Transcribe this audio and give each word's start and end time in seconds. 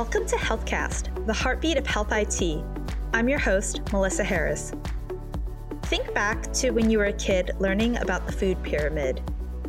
Welcome 0.00 0.24
to 0.28 0.36
HealthCast, 0.36 1.26
the 1.26 1.32
heartbeat 1.34 1.76
of 1.76 1.86
health 1.86 2.10
IT. 2.10 2.64
I'm 3.12 3.28
your 3.28 3.38
host, 3.38 3.82
Melissa 3.92 4.24
Harris. 4.24 4.72
Think 5.82 6.14
back 6.14 6.50
to 6.54 6.70
when 6.70 6.88
you 6.88 6.96
were 6.96 7.04
a 7.04 7.12
kid 7.12 7.50
learning 7.58 7.98
about 7.98 8.24
the 8.24 8.32
food 8.32 8.62
pyramid. 8.62 9.20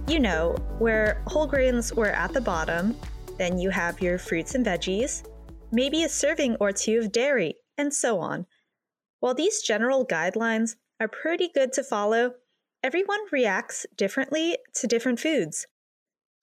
You 0.07 0.21
know, 0.21 0.55
where 0.79 1.21
whole 1.27 1.45
grains 1.47 1.93
were 1.93 2.11
at 2.11 2.31
the 2.31 2.39
bottom, 2.39 2.95
then 3.37 3.57
you 3.57 3.71
have 3.71 4.01
your 4.01 4.17
fruits 4.17 4.55
and 4.55 4.65
veggies, 4.65 5.27
maybe 5.69 6.05
a 6.05 6.07
serving 6.07 6.55
or 6.61 6.71
two 6.71 6.99
of 6.99 7.11
dairy, 7.11 7.55
and 7.77 7.93
so 7.93 8.17
on. 8.19 8.45
While 9.19 9.33
these 9.33 9.61
general 9.61 10.07
guidelines 10.07 10.77
are 11.01 11.09
pretty 11.09 11.49
good 11.53 11.73
to 11.73 11.83
follow, 11.83 12.35
everyone 12.81 13.19
reacts 13.33 13.85
differently 13.97 14.57
to 14.75 14.87
different 14.87 15.19
foods. 15.19 15.67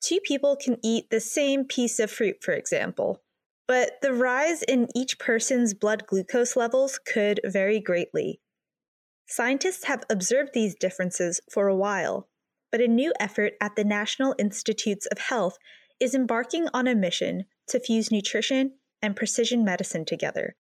Two 0.02 0.20
people 0.20 0.56
can 0.56 0.76
eat 0.84 1.08
the 1.08 1.20
same 1.20 1.64
piece 1.64 1.98
of 1.98 2.10
fruit, 2.10 2.42
for 2.42 2.52
example, 2.52 3.22
but 3.68 4.00
the 4.00 4.14
rise 4.14 4.62
in 4.62 4.88
each 4.96 5.18
person's 5.18 5.74
blood 5.74 6.06
glucose 6.06 6.56
levels 6.56 6.98
could 6.98 7.38
vary 7.44 7.78
greatly. 7.78 8.40
Scientists 9.26 9.84
have 9.84 10.04
observed 10.08 10.54
these 10.54 10.74
differences 10.74 11.38
for 11.52 11.68
a 11.68 11.76
while, 11.76 12.28
but 12.72 12.80
a 12.80 12.88
new 12.88 13.12
effort 13.20 13.52
at 13.60 13.76
the 13.76 13.84
National 13.84 14.34
Institutes 14.38 15.06
of 15.06 15.18
Health 15.18 15.58
is 16.00 16.14
embarking 16.14 16.66
on 16.72 16.88
a 16.88 16.94
mission 16.94 17.44
to 17.68 17.78
fuse 17.78 18.10
nutrition 18.10 18.72
and 19.02 19.14
precision 19.14 19.64
medicine 19.64 20.06
together. 20.06 20.56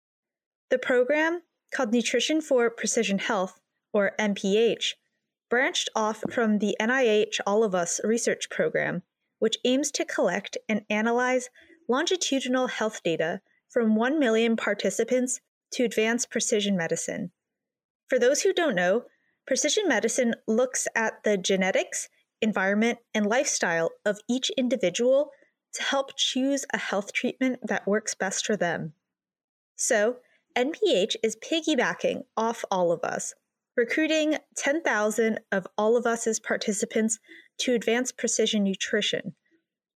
The 0.70 0.78
program, 0.78 1.42
called 1.74 1.92
Nutrition 1.92 2.40
for 2.40 2.70
Precision 2.70 3.18
Health, 3.18 3.60
or 3.92 4.12
NPH, 4.18 4.94
branched 5.50 5.90
off 5.94 6.22
from 6.30 6.58
the 6.58 6.74
NIH 6.80 7.40
All 7.46 7.62
of 7.62 7.74
Us 7.74 8.00
research 8.02 8.48
program, 8.48 9.02
which 9.40 9.58
aims 9.64 9.90
to 9.90 10.06
collect 10.06 10.56
and 10.70 10.82
analyze 10.88 11.50
longitudinal 11.88 12.66
health 12.68 13.02
data 13.02 13.40
from 13.68 13.96
1 13.96 14.18
million 14.18 14.56
participants 14.56 15.40
to 15.72 15.84
advance 15.84 16.26
precision 16.26 16.76
medicine. 16.76 17.32
For 18.08 18.18
those 18.18 18.42
who 18.42 18.52
don't 18.52 18.76
know, 18.76 19.04
precision 19.46 19.88
medicine 19.88 20.34
looks 20.46 20.86
at 20.94 21.24
the 21.24 21.36
genetics, 21.36 22.08
environment, 22.40 22.98
and 23.12 23.26
lifestyle 23.26 23.90
of 24.04 24.20
each 24.28 24.50
individual 24.56 25.30
to 25.74 25.82
help 25.82 26.16
choose 26.16 26.64
a 26.72 26.78
health 26.78 27.12
treatment 27.12 27.58
that 27.66 27.86
works 27.86 28.14
best 28.14 28.46
for 28.46 28.56
them. 28.56 28.92
So, 29.76 30.18
NPH 30.56 31.16
is 31.24 31.36
piggybacking 31.36 32.22
off 32.36 32.64
all 32.70 32.92
of 32.92 33.00
us, 33.02 33.34
recruiting 33.76 34.38
10,000 34.56 35.40
of 35.50 35.66
all 35.76 35.96
of 35.96 36.06
us 36.06 36.28
as 36.28 36.38
participants 36.38 37.18
to 37.58 37.74
advance 37.74 38.12
precision 38.12 38.62
nutrition 38.62 39.34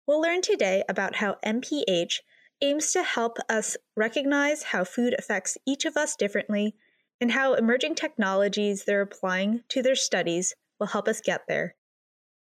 We'll 0.06 0.20
learn 0.20 0.40
today 0.40 0.84
about 0.88 1.16
how 1.16 1.36
NPH 1.44 2.20
aims 2.62 2.92
to 2.92 3.02
help 3.02 3.38
us 3.48 3.76
recognize 3.96 4.62
how 4.62 4.84
food 4.84 5.14
affects 5.18 5.58
each 5.66 5.84
of 5.84 5.96
us 5.96 6.14
differently 6.14 6.76
and 7.20 7.32
how 7.32 7.54
emerging 7.54 7.96
technologies 7.96 8.84
they're 8.84 9.00
applying 9.00 9.62
to 9.70 9.82
their 9.82 9.96
studies 9.96 10.54
will 10.78 10.86
help 10.86 11.08
us 11.08 11.20
get 11.20 11.42
there. 11.48 11.74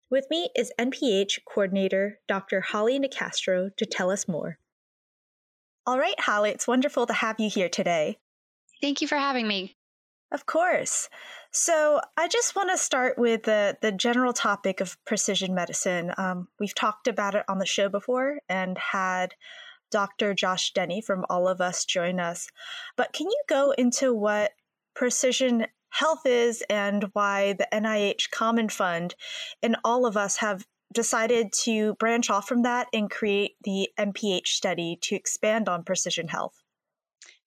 With 0.09 0.25
me 0.31 0.49
is 0.55 0.71
NPH 0.79 1.39
coordinator 1.45 2.19
Dr. 2.27 2.61
Holly 2.61 2.99
Nicastro 2.99 3.75
to 3.77 3.85
tell 3.85 4.09
us 4.09 4.27
more. 4.27 4.57
All 5.85 5.99
right, 5.99 6.19
Holly, 6.19 6.49
it's 6.49 6.67
wonderful 6.67 7.05
to 7.05 7.13
have 7.13 7.39
you 7.39 7.49
here 7.49 7.69
today. 7.69 8.17
Thank 8.81 9.01
you 9.01 9.07
for 9.07 9.17
having 9.17 9.47
me. 9.47 9.75
Of 10.33 10.47
course. 10.47 11.09
So 11.51 12.01
I 12.17 12.27
just 12.27 12.55
want 12.55 12.71
to 12.71 12.77
start 12.77 13.19
with 13.19 13.43
the, 13.43 13.77
the 13.83 13.91
general 13.91 14.33
topic 14.33 14.81
of 14.81 14.97
precision 15.05 15.53
medicine. 15.53 16.11
Um, 16.17 16.47
we've 16.59 16.73
talked 16.73 17.07
about 17.07 17.35
it 17.35 17.45
on 17.47 17.59
the 17.59 17.67
show 17.67 17.87
before 17.87 18.39
and 18.49 18.75
had 18.75 19.35
Dr. 19.91 20.33
Josh 20.33 20.73
Denny 20.73 21.01
from 21.01 21.23
All 21.29 21.47
of 21.47 21.61
Us 21.61 21.85
join 21.85 22.19
us. 22.19 22.49
But 22.97 23.13
can 23.13 23.27
you 23.27 23.43
go 23.47 23.75
into 23.77 24.11
what 24.11 24.53
precision 24.95 25.67
health 25.89 26.25
is 26.25 26.63
and 26.67 27.11
why 27.13 27.53
the 27.53 27.67
NIH 27.71 28.31
Common 28.31 28.69
Fund 28.69 29.13
and 29.61 29.77
all 29.83 30.07
of 30.07 30.17
us 30.17 30.37
have 30.37 30.65
decided 30.91 31.53
to 31.65 31.93
branch 31.95 32.31
off 32.31 32.47
from 32.47 32.63
that 32.63 32.87
and 32.91 33.11
create 33.11 33.51
the 33.63 33.89
NPH 33.99 34.47
study 34.47 34.97
to 35.03 35.15
expand 35.15 35.69
on 35.69 35.83
precision 35.83 36.29
health? 36.29 36.62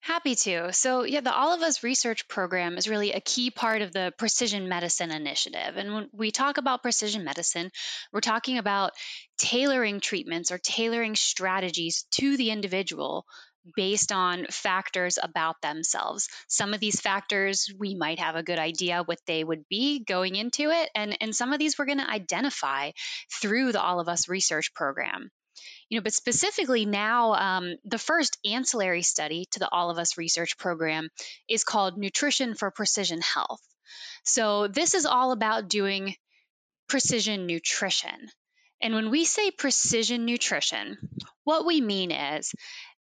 Happy 0.07 0.35
to. 0.35 0.71
So, 0.71 1.03
yeah, 1.03 1.19
the 1.19 1.35
All 1.35 1.53
of 1.53 1.61
Us 1.61 1.83
research 1.83 2.29
program 2.29 2.77
is 2.77 2.87
really 2.87 3.11
a 3.11 3.19
key 3.19 3.51
part 3.51 3.81
of 3.81 3.91
the 3.91 4.13
precision 4.17 4.69
medicine 4.69 5.11
initiative. 5.11 5.75
And 5.75 5.93
when 5.93 6.09
we 6.13 6.31
talk 6.31 6.57
about 6.57 6.81
precision 6.81 7.25
medicine, 7.25 7.71
we're 8.13 8.21
talking 8.21 8.57
about 8.57 8.93
tailoring 9.37 9.99
treatments 9.99 10.49
or 10.49 10.59
tailoring 10.59 11.15
strategies 11.15 12.05
to 12.11 12.37
the 12.37 12.51
individual 12.51 13.25
based 13.75 14.13
on 14.13 14.45
factors 14.49 15.19
about 15.21 15.61
themselves. 15.61 16.29
Some 16.47 16.73
of 16.73 16.79
these 16.79 17.01
factors 17.01 17.69
we 17.77 17.93
might 17.93 18.19
have 18.19 18.37
a 18.37 18.43
good 18.43 18.59
idea 18.59 19.03
what 19.03 19.19
they 19.27 19.43
would 19.43 19.67
be 19.69 20.05
going 20.05 20.35
into 20.35 20.69
it, 20.69 20.89
and, 20.95 21.17
and 21.19 21.35
some 21.35 21.51
of 21.51 21.59
these 21.59 21.77
we're 21.77 21.85
going 21.85 21.97
to 21.97 22.09
identify 22.09 22.91
through 23.41 23.73
the 23.73 23.81
All 23.81 23.99
of 23.99 24.07
Us 24.07 24.29
research 24.29 24.73
program 24.73 25.31
you 25.89 25.97
know 25.97 26.03
but 26.03 26.13
specifically 26.13 26.85
now 26.85 27.33
um, 27.33 27.75
the 27.85 27.97
first 27.97 28.37
ancillary 28.45 29.01
study 29.01 29.45
to 29.51 29.59
the 29.59 29.69
all 29.69 29.89
of 29.89 29.97
us 29.97 30.17
research 30.17 30.57
program 30.57 31.09
is 31.49 31.63
called 31.63 31.97
nutrition 31.97 32.55
for 32.55 32.71
precision 32.71 33.21
health. 33.21 33.61
So 34.23 34.67
this 34.67 34.93
is 34.93 35.05
all 35.05 35.31
about 35.31 35.69
doing 35.69 36.15
precision 36.89 37.45
nutrition. 37.45 38.29
And 38.81 38.93
when 38.93 39.09
we 39.09 39.25
say 39.25 39.51
precision 39.51 40.25
nutrition 40.25 40.97
what 41.47 41.65
we 41.65 41.79
mean 41.79 42.11
is 42.11 42.53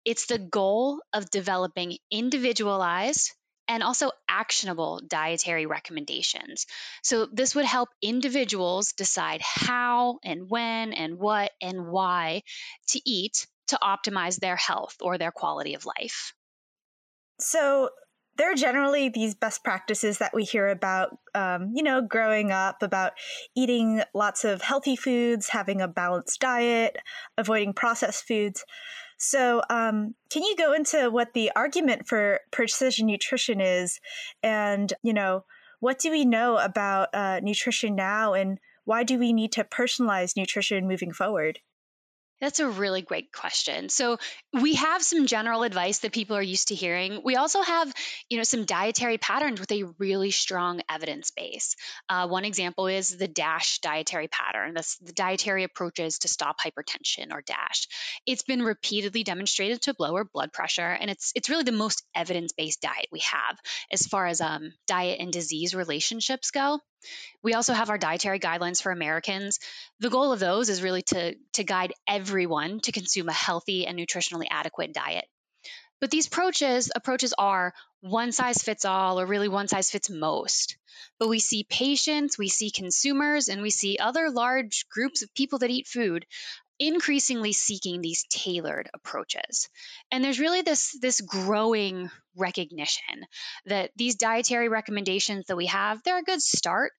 it's 0.06 0.28
the 0.28 0.38
goal 0.38 1.02
of 1.12 1.31
developing 1.31 1.97
individualized 2.12 3.34
and 3.68 3.84
also 3.84 4.12
actionable 4.30 5.02
dietary 5.08 5.66
recommendations. 5.66 6.66
So, 7.03 7.28
this 7.31 7.56
would 7.56 7.66
help 7.66 7.90
individuals 8.02 8.94
decide 8.94 9.42
how 9.42 10.20
and 10.24 10.50
when 10.50 10.94
and 10.94 11.18
what 11.18 11.52
and 11.62 11.88
why 11.88 12.44
to 12.90 13.02
eat 13.06 13.48
to 13.68 13.80
optimize 13.81 14.40
their 14.40 14.56
health 14.56 14.96
or 15.02 15.18
their 15.18 15.31
quality 15.31 15.74
of 15.74 15.86
life. 15.86 16.34
So, 17.40 17.90
there 18.38 18.52
are 18.52 18.56
generally 18.56 19.09
these 19.09 19.34
best 19.34 19.64
practices 19.64 20.18
that 20.18 20.34
we 20.34 20.44
hear 20.44 20.68
about, 20.68 21.18
um, 21.34 21.72
you 21.74 21.84
know, 21.84 22.02
growing 22.02 22.52
up 22.52 22.84
about 22.84 23.14
eating 23.56 24.02
lots 24.14 24.44
of 24.44 24.62
healthy 24.62 24.96
foods, 24.96 25.50
having 25.50 25.82
a 25.82 25.88
balanced 25.88 26.42
diet, 26.42 26.97
avoiding 27.38 27.74
processed 27.74 28.28
foods. 28.28 28.66
So, 29.18 29.62
um, 29.70 30.16
can 30.30 30.44
you 30.44 30.56
go 30.58 30.74
into 30.74 31.09
what 31.09 31.34
the 31.34 31.52
argument 31.56 32.08
for 32.08 32.42
precision 32.52 33.08
nutrition 33.08 33.62
is, 33.62 34.00
and 34.44 34.92
you 35.03 35.14
know, 35.14 35.46
what 35.80 36.00
do 36.00 36.12
we 36.12 36.26
know 36.26 36.58
about 36.58 37.09
uh, 37.14 37.40
nutrition 37.42 37.96
now, 37.96 38.34
and 38.34 38.59
why 38.84 39.03
do 39.03 39.18
we 39.18 39.34
need 39.34 39.52
to 39.53 39.64
personalize 39.64 40.36
nutrition 40.36 40.88
moving 40.88 41.12
forward? 41.12 41.59
That's 42.41 42.59
a 42.59 42.68
really 42.68 43.01
great 43.01 43.31
question. 43.31 43.88
So 43.88 44.18
we 44.51 44.75
have 44.75 45.01
some 45.01 45.25
general 45.25 45.63
advice 45.63 46.00
that 46.00 46.12
people 46.12 46.35
are 46.35 46.41
used 46.44 46.68
to 46.68 46.75
hearing. 46.75 47.22
We 47.23 47.38
also 47.38 47.62
have, 47.62 47.94
you 48.29 48.38
know, 48.38 48.44
some 48.44 48.66
dietary 48.66 49.18
patterns 49.18 49.59
with 49.59 49.72
a 49.72 49.85
really 50.00 50.31
strong 50.31 50.81
evidence 50.90 51.31
base. 51.31 51.75
Uh, 52.09 52.28
one 52.28 52.44
example 52.44 52.88
is 52.88 53.16
the 53.16 53.29
DASH 53.29 53.79
dietary 53.79 54.28
pattern. 54.28 54.73
That's 54.73 54.97
the 54.97 55.13
dietary 55.13 55.63
approaches 55.63 56.19
to 56.19 56.28
stop 56.28 56.57
hypertension 56.59 57.31
or 57.31 57.41
DASH. 57.41 57.88
It's 58.25 58.44
been 58.44 58.62
repeatedly 58.63 59.23
demonstrated 59.23 59.84
to 59.84 59.96
lower 59.97 60.25
blood 60.25 60.52
pressure, 60.52 60.81
and 60.81 61.09
it's 61.09 61.31
it's 61.35 61.50
really 61.50 61.63
the 61.63 61.72
most 61.72 62.03
evidence-based 62.13 62.81
diet 62.81 63.07
we 63.12 63.19
have 63.19 63.57
as 63.91 64.07
far 64.07 64.28
as 64.28 64.41
um, 64.41 64.73
diet 64.87 65.20
and 65.22 65.32
disease 65.32 65.73
relationships 65.73 66.52
go. 66.52 66.79
We 67.44 67.53
also 67.53 67.74
have 67.74 67.90
our 67.90 67.97
dietary 67.97 68.40
guidelines 68.40 68.82
for 68.82 68.92
Americans. 68.92 69.59
The 70.00 70.09
goal 70.09 70.32
of 70.32 70.40
those 70.40 70.70
is 70.70 70.82
really 70.82 71.03
to, 71.03 71.36
to 71.53 71.64
guide 71.64 71.94
everyone 72.08 72.80
to 72.82 72.92
consume 72.92 73.30
a 73.30 73.34
healthy 73.34 73.86
and 73.86 73.97
nutritionally 73.97 74.47
adequate 74.50 74.94
diet. 74.94 75.26
But 76.02 76.12
these 76.12 76.28
approaches 76.28 76.92
approaches 76.96 77.34
are 77.38 77.74
one 78.02 78.32
size 78.32 78.62
fits 78.62 78.86
all 78.86 79.20
or 79.20 79.26
really 79.26 79.47
one 79.47 79.68
size 79.68 79.90
fits 79.90 80.09
most. 80.09 80.78
But 81.20 81.30
we 81.30 81.40
see 81.40 81.64
patients, 81.64 82.38
we 82.38 82.50
see 82.50 82.70
consumers, 82.70 83.47
and 83.47 83.62
we 83.62 83.70
see 83.70 83.97
other 83.97 84.30
large 84.30 84.88
groups 84.90 85.24
of 85.24 85.34
people 85.34 85.59
that 85.59 85.70
eat 85.70 85.88
food 85.88 86.26
increasingly 86.79 87.53
seeking 87.53 88.01
these 88.01 88.25
tailored 88.29 88.89
approaches. 88.93 89.69
And 90.11 90.23
there's 90.23 90.39
really 90.39 90.61
this 90.61 90.97
this 91.01 91.22
growing 91.22 92.09
recognition 92.35 93.25
that 93.66 93.91
these 93.95 94.16
dietary 94.16 94.69
recommendations 94.69 95.45
that 95.47 95.57
we 95.57 95.67
have, 95.67 96.03
they're 96.03 96.19
a 96.19 96.23
good 96.23 96.41
start, 96.41 96.91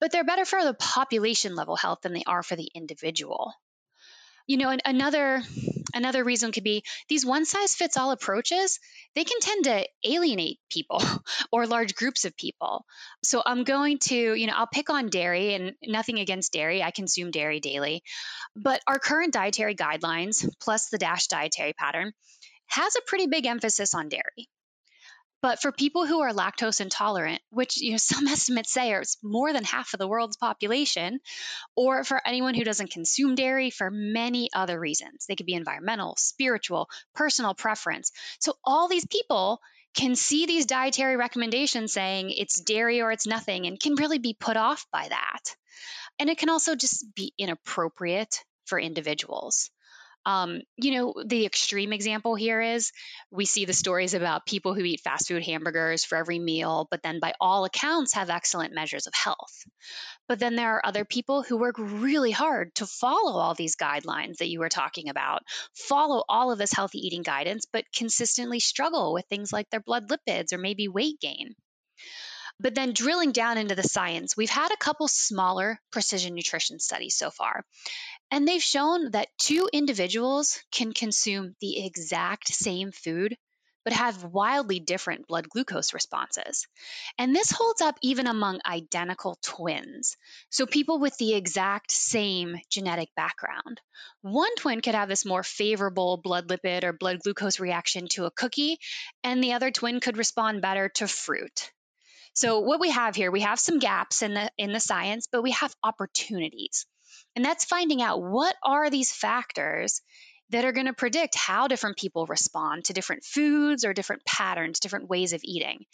but 0.00 0.10
they're 0.10 0.24
better 0.24 0.44
for 0.44 0.64
the 0.64 0.74
population 0.74 1.54
level 1.54 1.76
health 1.76 2.00
than 2.02 2.12
they 2.12 2.24
are 2.26 2.42
for 2.42 2.56
the 2.56 2.70
individual. 2.74 3.52
You 4.52 4.58
know, 4.58 4.76
another 4.84 5.42
another 5.94 6.22
reason 6.22 6.52
could 6.52 6.62
be 6.62 6.84
these 7.08 7.24
one 7.24 7.46
size 7.46 7.74
fits 7.74 7.96
all 7.96 8.10
approaches, 8.10 8.80
they 9.14 9.24
can 9.24 9.40
tend 9.40 9.64
to 9.64 9.86
alienate 10.04 10.58
people 10.70 11.02
or 11.50 11.66
large 11.66 11.94
groups 11.94 12.26
of 12.26 12.36
people. 12.36 12.84
So 13.24 13.42
I'm 13.46 13.64
going 13.64 13.98
to, 14.10 14.34
you 14.34 14.46
know, 14.46 14.52
I'll 14.54 14.66
pick 14.66 14.90
on 14.90 15.08
dairy 15.08 15.54
and 15.54 15.72
nothing 15.82 16.18
against 16.18 16.52
dairy. 16.52 16.82
I 16.82 16.90
consume 16.90 17.30
dairy 17.30 17.60
daily. 17.60 18.02
But 18.54 18.82
our 18.86 18.98
current 18.98 19.32
dietary 19.32 19.74
guidelines 19.74 20.46
plus 20.60 20.90
the 20.90 20.98
DASH 20.98 21.28
dietary 21.28 21.72
pattern 21.72 22.12
has 22.66 22.94
a 22.94 23.06
pretty 23.06 23.28
big 23.28 23.46
emphasis 23.46 23.94
on 23.94 24.10
dairy. 24.10 24.50
But 25.42 25.60
for 25.60 25.72
people 25.72 26.06
who 26.06 26.20
are 26.20 26.32
lactose 26.32 26.80
intolerant, 26.80 27.42
which 27.50 27.76
you 27.76 27.90
know 27.90 27.96
some 27.98 28.26
estimates 28.28 28.72
say 28.72 28.92
are 28.92 29.02
more 29.22 29.52
than 29.52 29.64
half 29.64 29.92
of 29.92 29.98
the 29.98 30.08
world's 30.08 30.36
population, 30.36 31.20
or 31.76 32.04
for 32.04 32.20
anyone 32.26 32.54
who 32.54 32.64
doesn't 32.64 32.92
consume 32.92 33.34
dairy 33.34 33.70
for 33.70 33.90
many 33.90 34.48
other 34.54 34.78
reasons, 34.78 35.26
they 35.26 35.34
could 35.34 35.46
be 35.46 35.54
environmental, 35.54 36.14
spiritual, 36.16 36.88
personal 37.14 37.54
preference. 37.54 38.12
So 38.38 38.54
all 38.64 38.88
these 38.88 39.06
people 39.06 39.60
can 39.94 40.14
see 40.14 40.46
these 40.46 40.64
dietary 40.66 41.16
recommendations 41.16 41.92
saying 41.92 42.30
it's 42.30 42.60
dairy 42.60 43.02
or 43.02 43.12
it's 43.12 43.26
nothing 43.26 43.66
and 43.66 43.78
can 43.78 43.94
really 43.96 44.18
be 44.18 44.34
put 44.38 44.56
off 44.56 44.86
by 44.90 45.08
that. 45.08 45.56
And 46.18 46.30
it 46.30 46.38
can 46.38 46.48
also 46.48 46.74
just 46.74 47.14
be 47.14 47.34
inappropriate 47.36 48.44
for 48.64 48.78
individuals. 48.78 49.70
Um, 50.24 50.60
you 50.76 50.92
know, 50.92 51.14
the 51.24 51.46
extreme 51.46 51.92
example 51.92 52.34
here 52.34 52.60
is 52.60 52.92
we 53.30 53.44
see 53.44 53.64
the 53.64 53.72
stories 53.72 54.14
about 54.14 54.46
people 54.46 54.74
who 54.74 54.84
eat 54.84 55.00
fast 55.00 55.28
food 55.28 55.42
hamburgers 55.42 56.04
for 56.04 56.16
every 56.16 56.38
meal, 56.38 56.86
but 56.90 57.02
then 57.02 57.18
by 57.20 57.34
all 57.40 57.64
accounts 57.64 58.14
have 58.14 58.30
excellent 58.30 58.74
measures 58.74 59.06
of 59.06 59.14
health. 59.14 59.64
But 60.28 60.38
then 60.38 60.54
there 60.56 60.76
are 60.76 60.86
other 60.86 61.04
people 61.04 61.42
who 61.42 61.56
work 61.56 61.76
really 61.78 62.30
hard 62.30 62.74
to 62.76 62.86
follow 62.86 63.38
all 63.38 63.54
these 63.54 63.76
guidelines 63.76 64.36
that 64.36 64.48
you 64.48 64.60
were 64.60 64.68
talking 64.68 65.08
about, 65.08 65.42
follow 65.74 66.24
all 66.28 66.52
of 66.52 66.58
this 66.58 66.72
healthy 66.72 66.98
eating 66.98 67.22
guidance, 67.22 67.66
but 67.72 67.84
consistently 67.92 68.60
struggle 68.60 69.12
with 69.12 69.26
things 69.26 69.52
like 69.52 69.68
their 69.70 69.80
blood 69.80 70.08
lipids 70.08 70.52
or 70.52 70.58
maybe 70.58 70.88
weight 70.88 71.20
gain. 71.20 71.54
But 72.60 72.74
then 72.74 72.92
drilling 72.92 73.32
down 73.32 73.58
into 73.58 73.74
the 73.74 73.82
science, 73.82 74.36
we've 74.36 74.50
had 74.50 74.72
a 74.72 74.76
couple 74.76 75.08
smaller 75.08 75.80
precision 75.90 76.34
nutrition 76.34 76.78
studies 76.78 77.16
so 77.16 77.30
far. 77.30 77.64
And 78.30 78.46
they've 78.46 78.62
shown 78.62 79.10
that 79.10 79.36
two 79.38 79.68
individuals 79.72 80.62
can 80.70 80.92
consume 80.92 81.54
the 81.60 81.84
exact 81.84 82.48
same 82.48 82.92
food, 82.92 83.36
but 83.84 83.92
have 83.92 84.24
wildly 84.24 84.80
different 84.80 85.26
blood 85.26 85.48
glucose 85.48 85.92
responses. 85.92 86.66
And 87.18 87.34
this 87.34 87.50
holds 87.50 87.80
up 87.80 87.98
even 88.00 88.26
among 88.26 88.60
identical 88.64 89.38
twins. 89.42 90.16
So, 90.50 90.66
people 90.66 90.98
with 90.98 91.16
the 91.18 91.34
exact 91.34 91.90
same 91.90 92.56
genetic 92.70 93.08
background. 93.16 93.80
One 94.22 94.54
twin 94.56 94.80
could 94.80 94.94
have 94.94 95.08
this 95.08 95.26
more 95.26 95.42
favorable 95.42 96.16
blood 96.16 96.48
lipid 96.48 96.84
or 96.84 96.92
blood 96.92 97.20
glucose 97.20 97.60
reaction 97.60 98.06
to 98.12 98.26
a 98.26 98.30
cookie, 98.30 98.78
and 99.24 99.42
the 99.42 99.54
other 99.54 99.70
twin 99.70 100.00
could 100.00 100.16
respond 100.16 100.62
better 100.62 100.88
to 100.90 101.08
fruit. 101.08 101.72
So, 102.34 102.60
what 102.60 102.80
we 102.80 102.90
have 102.90 103.14
here, 103.14 103.30
we 103.30 103.40
have 103.40 103.60
some 103.60 103.78
gaps 103.78 104.22
in 104.22 104.34
the 104.34 104.50
in 104.56 104.72
the 104.72 104.80
science, 104.80 105.28
but 105.30 105.42
we 105.42 105.50
have 105.52 105.74
opportunities. 105.82 106.86
And 107.36 107.44
that's 107.44 107.64
finding 107.64 108.02
out 108.02 108.22
what 108.22 108.56
are 108.62 108.90
these 108.90 109.12
factors 109.12 110.00
that 110.50 110.64
are 110.66 110.72
going 110.72 110.86
to 110.86 110.92
predict 110.92 111.34
how 111.34 111.66
different 111.66 111.96
people 111.96 112.26
respond 112.26 112.84
to 112.84 112.92
different 112.92 113.24
foods 113.24 113.84
or 113.86 113.94
different 113.94 114.24
patterns, 114.26 114.80
different 114.80 115.08
ways 115.08 115.32
of 115.32 115.40
eating. 115.44 115.84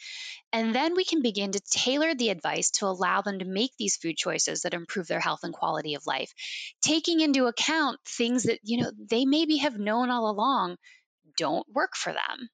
And 0.52 0.74
then 0.74 0.96
we 0.96 1.04
can 1.04 1.22
begin 1.22 1.52
to 1.52 1.60
tailor 1.60 2.14
the 2.14 2.30
advice 2.30 2.70
to 2.72 2.86
allow 2.86 3.22
them 3.22 3.38
to 3.38 3.44
make 3.44 3.70
these 3.78 3.96
food 3.96 4.16
choices 4.16 4.62
that 4.62 4.74
improve 4.74 5.06
their 5.06 5.20
health 5.20 5.40
and 5.44 5.54
quality 5.54 5.94
of 5.94 6.06
life, 6.06 6.32
taking 6.82 7.20
into 7.20 7.46
account 7.46 8.00
things 8.04 8.44
that, 8.44 8.58
you 8.64 8.82
know, 8.82 8.90
they 8.98 9.24
maybe 9.24 9.58
have 9.58 9.78
known 9.78 10.10
all 10.10 10.28
along 10.28 10.76
don't 11.36 11.66
work 11.72 11.94
for 11.94 12.12
them. 12.12 12.48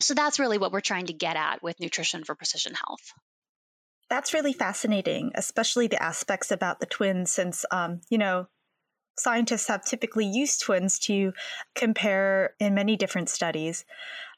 So 0.00 0.14
that's 0.14 0.38
really 0.38 0.58
what 0.58 0.72
we're 0.72 0.80
trying 0.80 1.06
to 1.06 1.12
get 1.12 1.36
at 1.36 1.62
with 1.62 1.80
nutrition 1.80 2.24
for 2.24 2.34
precision 2.34 2.74
health. 2.74 3.12
That's 4.08 4.32
really 4.32 4.52
fascinating, 4.52 5.32
especially 5.34 5.86
the 5.86 6.02
aspects 6.02 6.50
about 6.50 6.80
the 6.80 6.86
twins, 6.86 7.30
since, 7.30 7.64
um, 7.70 8.00
you 8.08 8.16
know, 8.16 8.46
scientists 9.18 9.68
have 9.68 9.84
typically 9.84 10.24
used 10.24 10.62
twins 10.62 10.98
to 11.00 11.32
compare 11.74 12.54
in 12.60 12.74
many 12.74 12.96
different 12.96 13.28
studies. 13.28 13.84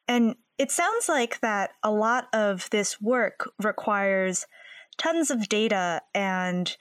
And 0.09 0.35
it 0.59 0.71
sounds 0.71 1.09
like 1.09 1.41
that 1.41 1.71
a 1.83 1.91
lot 1.91 2.29
of 2.33 2.69
this 2.71 3.01
work 3.01 3.51
requires 3.63 4.47
tons 4.99 5.31
of 5.31 5.49
data 5.49 6.03
and 6.15 6.77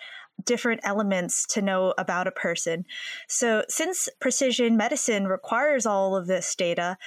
different 0.45 0.81
elements 0.83 1.45
to 1.45 1.61
know 1.61 1.93
about 1.97 2.27
a 2.27 2.31
person. 2.31 2.85
So, 3.27 3.63
since 3.67 4.09
precision 4.19 4.77
medicine 4.77 5.27
requires 5.27 5.85
all 5.85 6.15
of 6.15 6.27
this 6.27 6.55
data, 6.55 6.97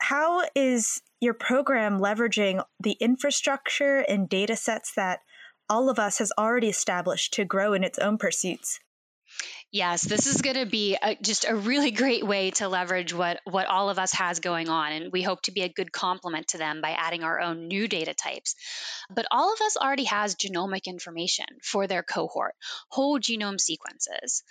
how 0.00 0.42
is 0.54 1.00
your 1.20 1.34
program 1.34 1.98
leveraging 1.98 2.62
the 2.80 2.92
infrastructure 2.92 3.98
and 4.08 4.28
data 4.28 4.56
sets 4.56 4.92
that 4.94 5.20
all 5.68 5.88
of 5.88 5.98
us 5.98 6.18
has 6.18 6.32
already 6.38 6.68
established 6.68 7.34
to 7.34 7.44
grow 7.44 7.72
in 7.72 7.82
its 7.82 7.98
own 7.98 8.18
pursuits? 8.18 8.78
Yes, 9.76 10.04
this 10.04 10.26
is 10.26 10.40
going 10.40 10.56
to 10.56 10.64
be 10.64 10.96
a, 11.02 11.16
just 11.16 11.44
a 11.46 11.54
really 11.54 11.90
great 11.90 12.26
way 12.26 12.50
to 12.52 12.66
leverage 12.66 13.12
what 13.12 13.40
what 13.44 13.66
all 13.66 13.90
of 13.90 13.98
us 13.98 14.10
has 14.14 14.40
going 14.40 14.70
on, 14.70 14.92
and 14.92 15.12
we 15.12 15.20
hope 15.20 15.42
to 15.42 15.52
be 15.52 15.60
a 15.60 15.68
good 15.68 15.92
complement 15.92 16.48
to 16.48 16.56
them 16.56 16.80
by 16.80 16.92
adding 16.92 17.22
our 17.22 17.38
own 17.38 17.68
new 17.68 17.86
data 17.86 18.14
types. 18.14 18.54
But 19.14 19.26
all 19.30 19.52
of 19.52 19.60
us 19.60 19.76
already 19.76 20.04
has 20.04 20.34
genomic 20.34 20.86
information 20.86 21.44
for 21.62 21.86
their 21.86 22.02
cohort, 22.02 22.54
whole 22.88 23.20
genome 23.20 23.60
sequences. 23.60 24.42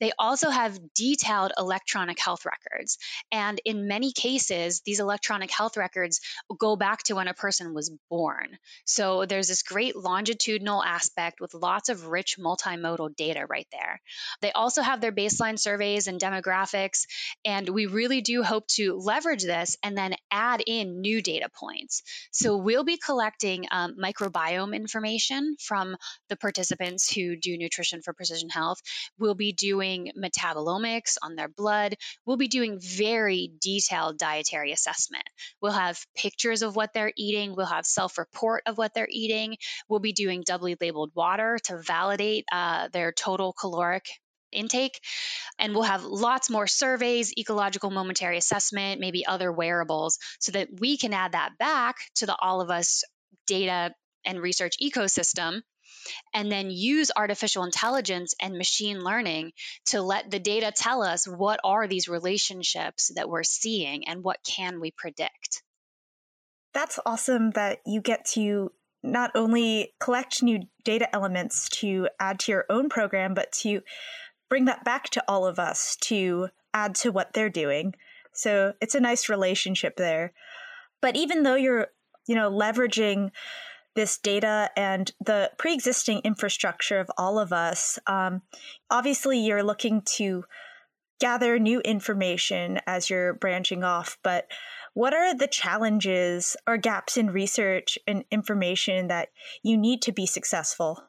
They 0.00 0.12
also 0.18 0.50
have 0.50 0.78
detailed 0.94 1.52
electronic 1.56 2.20
health 2.20 2.44
records, 2.44 2.98
and 3.32 3.58
in 3.64 3.88
many 3.88 4.12
cases, 4.12 4.82
these 4.84 5.00
electronic 5.00 5.50
health 5.50 5.78
records 5.78 6.20
go 6.58 6.76
back 6.76 7.04
to 7.04 7.14
when 7.14 7.28
a 7.28 7.32
person 7.32 7.72
was 7.72 7.90
born. 8.10 8.58
So 8.84 9.24
there's 9.24 9.48
this 9.48 9.62
great 9.62 9.96
longitudinal 9.96 10.84
aspect 10.84 11.40
with 11.40 11.54
lots 11.54 11.88
of 11.88 12.08
rich 12.08 12.36
multimodal 12.38 13.16
data 13.16 13.46
right 13.48 13.66
there. 13.72 13.98
They 14.42 14.52
also 14.74 14.82
have 14.82 15.00
their 15.00 15.12
baseline 15.12 15.56
surveys 15.56 16.08
and 16.08 16.20
demographics, 16.20 17.06
and 17.44 17.68
we 17.68 17.86
really 17.86 18.22
do 18.22 18.42
hope 18.42 18.66
to 18.66 18.94
leverage 18.94 19.44
this 19.44 19.76
and 19.84 19.96
then 19.96 20.16
add 20.32 20.64
in 20.66 21.00
new 21.00 21.22
data 21.22 21.48
points. 21.48 22.02
So 22.32 22.56
we'll 22.56 22.82
be 22.82 22.96
collecting 22.96 23.66
um, 23.70 23.94
microbiome 23.96 24.74
information 24.74 25.54
from 25.60 25.96
the 26.28 26.34
participants 26.34 27.08
who 27.08 27.36
do 27.36 27.56
nutrition 27.56 28.02
for 28.02 28.12
precision 28.12 28.48
health. 28.48 28.80
We'll 29.16 29.36
be 29.36 29.52
doing 29.52 30.10
metabolomics 30.20 31.18
on 31.22 31.36
their 31.36 31.48
blood. 31.48 31.94
We'll 32.26 32.36
be 32.36 32.48
doing 32.48 32.80
very 32.80 33.52
detailed 33.60 34.18
dietary 34.18 34.72
assessment. 34.72 35.24
We'll 35.62 35.70
have 35.70 36.04
pictures 36.16 36.62
of 36.62 36.74
what 36.74 36.92
they're 36.92 37.12
eating. 37.16 37.54
We'll 37.54 37.66
have 37.66 37.86
self 37.86 38.18
report 38.18 38.64
of 38.66 38.76
what 38.76 38.92
they're 38.92 39.06
eating. 39.08 39.56
We'll 39.88 40.00
be 40.00 40.12
doing 40.12 40.42
doubly 40.44 40.76
labeled 40.80 41.12
water 41.14 41.58
to 41.66 41.78
validate 41.78 42.44
uh, 42.50 42.88
their 42.88 43.12
total 43.12 43.52
caloric 43.52 44.08
intake. 44.54 45.00
And 45.58 45.74
we'll 45.74 45.82
have 45.82 46.04
lots 46.04 46.50
more 46.50 46.66
surveys, 46.66 47.32
ecological 47.36 47.90
momentary 47.90 48.38
assessment, 48.38 49.00
maybe 49.00 49.26
other 49.26 49.52
wearables, 49.52 50.18
so 50.38 50.52
that 50.52 50.68
we 50.80 50.96
can 50.96 51.12
add 51.12 51.32
that 51.32 51.58
back 51.58 51.96
to 52.16 52.26
the 52.26 52.36
all 52.36 52.60
of 52.60 52.70
us 52.70 53.04
data 53.46 53.94
and 54.24 54.40
research 54.40 54.76
ecosystem 54.82 55.60
and 56.32 56.50
then 56.50 56.70
use 56.70 57.10
artificial 57.16 57.64
intelligence 57.64 58.34
and 58.40 58.56
machine 58.56 59.00
learning 59.00 59.52
to 59.86 60.02
let 60.02 60.30
the 60.30 60.38
data 60.38 60.72
tell 60.74 61.02
us 61.02 61.26
what 61.26 61.60
are 61.64 61.86
these 61.86 62.08
relationships 62.08 63.12
that 63.14 63.28
we're 63.28 63.42
seeing 63.42 64.06
and 64.08 64.22
what 64.22 64.38
can 64.44 64.80
we 64.80 64.90
predict. 64.90 65.62
That's 66.72 66.98
awesome 67.06 67.52
that 67.52 67.78
you 67.86 68.00
get 68.00 68.24
to 68.32 68.72
not 69.02 69.30
only 69.34 69.92
collect 70.00 70.42
new 70.42 70.60
data 70.82 71.14
elements 71.14 71.68
to 71.68 72.08
add 72.18 72.38
to 72.40 72.52
your 72.52 72.64
own 72.68 72.88
program, 72.88 73.34
but 73.34 73.52
to 73.52 73.82
bring 74.54 74.66
that 74.66 74.84
back 74.84 75.10
to 75.10 75.24
all 75.26 75.44
of 75.44 75.58
us 75.58 75.96
to 75.96 76.46
add 76.72 76.94
to 76.94 77.10
what 77.10 77.32
they're 77.32 77.50
doing. 77.50 77.92
So 78.32 78.72
it's 78.80 78.94
a 78.94 79.00
nice 79.00 79.28
relationship 79.28 79.96
there. 79.96 80.32
But 81.02 81.16
even 81.16 81.42
though 81.42 81.56
you're, 81.56 81.88
you 82.28 82.36
know, 82.36 82.48
leveraging 82.52 83.32
this 83.96 84.16
data 84.16 84.70
and 84.76 85.10
the 85.18 85.50
pre-existing 85.58 86.20
infrastructure 86.20 87.00
of 87.00 87.10
all 87.18 87.40
of 87.40 87.52
us, 87.52 87.98
um, 88.06 88.42
obviously 88.92 89.40
you're 89.40 89.64
looking 89.64 90.02
to 90.18 90.44
gather 91.18 91.58
new 91.58 91.80
information 91.80 92.78
as 92.86 93.10
you're 93.10 93.34
branching 93.34 93.82
off. 93.82 94.18
But 94.22 94.46
what 94.92 95.14
are 95.14 95.34
the 95.34 95.48
challenges 95.48 96.56
or 96.64 96.76
gaps 96.76 97.16
in 97.16 97.32
research 97.32 97.98
and 98.06 98.22
information 98.30 99.08
that 99.08 99.30
you 99.64 99.76
need 99.76 100.00
to 100.02 100.12
be 100.12 100.26
successful? 100.26 101.02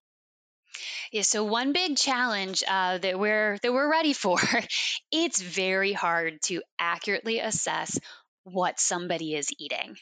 Yeah, 1.11 1.21
so 1.21 1.43
one 1.43 1.73
big 1.73 1.97
challenge 1.97 2.63
uh, 2.67 2.97
that 2.99 3.19
we're 3.19 3.57
that 3.61 3.73
we're 3.73 3.89
ready 3.89 4.13
for, 4.13 4.37
it's 5.11 5.41
very 5.41 5.93
hard 5.93 6.41
to 6.43 6.61
accurately 6.79 7.39
assess 7.39 7.97
what 8.43 8.79
somebody 8.79 9.35
is 9.35 9.49
eating. 9.57 9.95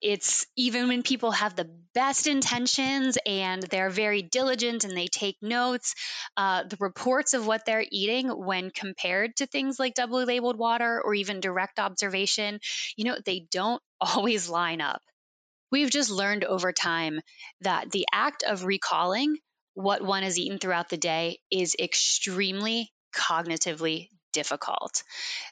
It's 0.00 0.46
even 0.56 0.88
when 0.88 1.02
people 1.02 1.30
have 1.30 1.54
the 1.56 1.70
best 1.94 2.26
intentions 2.26 3.16
and 3.24 3.62
they're 3.62 3.90
very 3.90 4.22
diligent 4.22 4.84
and 4.84 4.96
they 4.96 5.06
take 5.06 5.36
notes, 5.40 5.94
uh, 6.36 6.64
the 6.64 6.76
reports 6.80 7.34
of 7.34 7.46
what 7.46 7.64
they're 7.64 7.86
eating 7.90 8.28
when 8.28 8.70
compared 8.70 9.36
to 9.36 9.46
things 9.46 9.78
like 9.78 9.94
doubly 9.94 10.24
labeled 10.24 10.58
water 10.58 11.00
or 11.02 11.14
even 11.14 11.40
direct 11.40 11.78
observation, 11.78 12.58
you 12.96 13.04
know, 13.04 13.16
they 13.24 13.46
don't 13.50 13.82
always 14.00 14.48
line 14.48 14.80
up. 14.80 15.00
We've 15.70 15.90
just 15.90 16.10
learned 16.10 16.44
over 16.44 16.72
time 16.72 17.20
that 17.62 17.90
the 17.90 18.06
act 18.12 18.42
of 18.42 18.64
recalling 18.64 19.38
what 19.74 20.02
one 20.02 20.22
has 20.22 20.38
eaten 20.38 20.58
throughout 20.58 20.88
the 20.88 20.96
day 20.96 21.38
is 21.50 21.76
extremely 21.78 22.92
cognitively 23.14 24.08
difficult. 24.32 25.02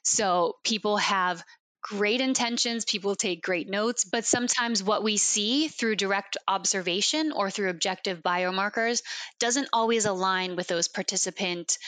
So 0.02 0.56
people 0.64 0.96
have 0.98 1.42
great 1.82 2.20
intentions, 2.20 2.84
people 2.84 3.14
take 3.14 3.42
great 3.42 3.68
notes, 3.68 4.04
but 4.04 4.24
sometimes 4.24 4.82
what 4.82 5.02
we 5.02 5.16
see 5.16 5.68
through 5.68 5.96
direct 5.96 6.36
observation 6.46 7.32
or 7.32 7.50
through 7.50 7.70
objective 7.70 8.22
biomarkers 8.22 9.00
doesn't 9.38 9.68
always 9.72 10.04
align 10.04 10.56
with 10.56 10.66
those 10.66 10.88
participant 10.88 11.78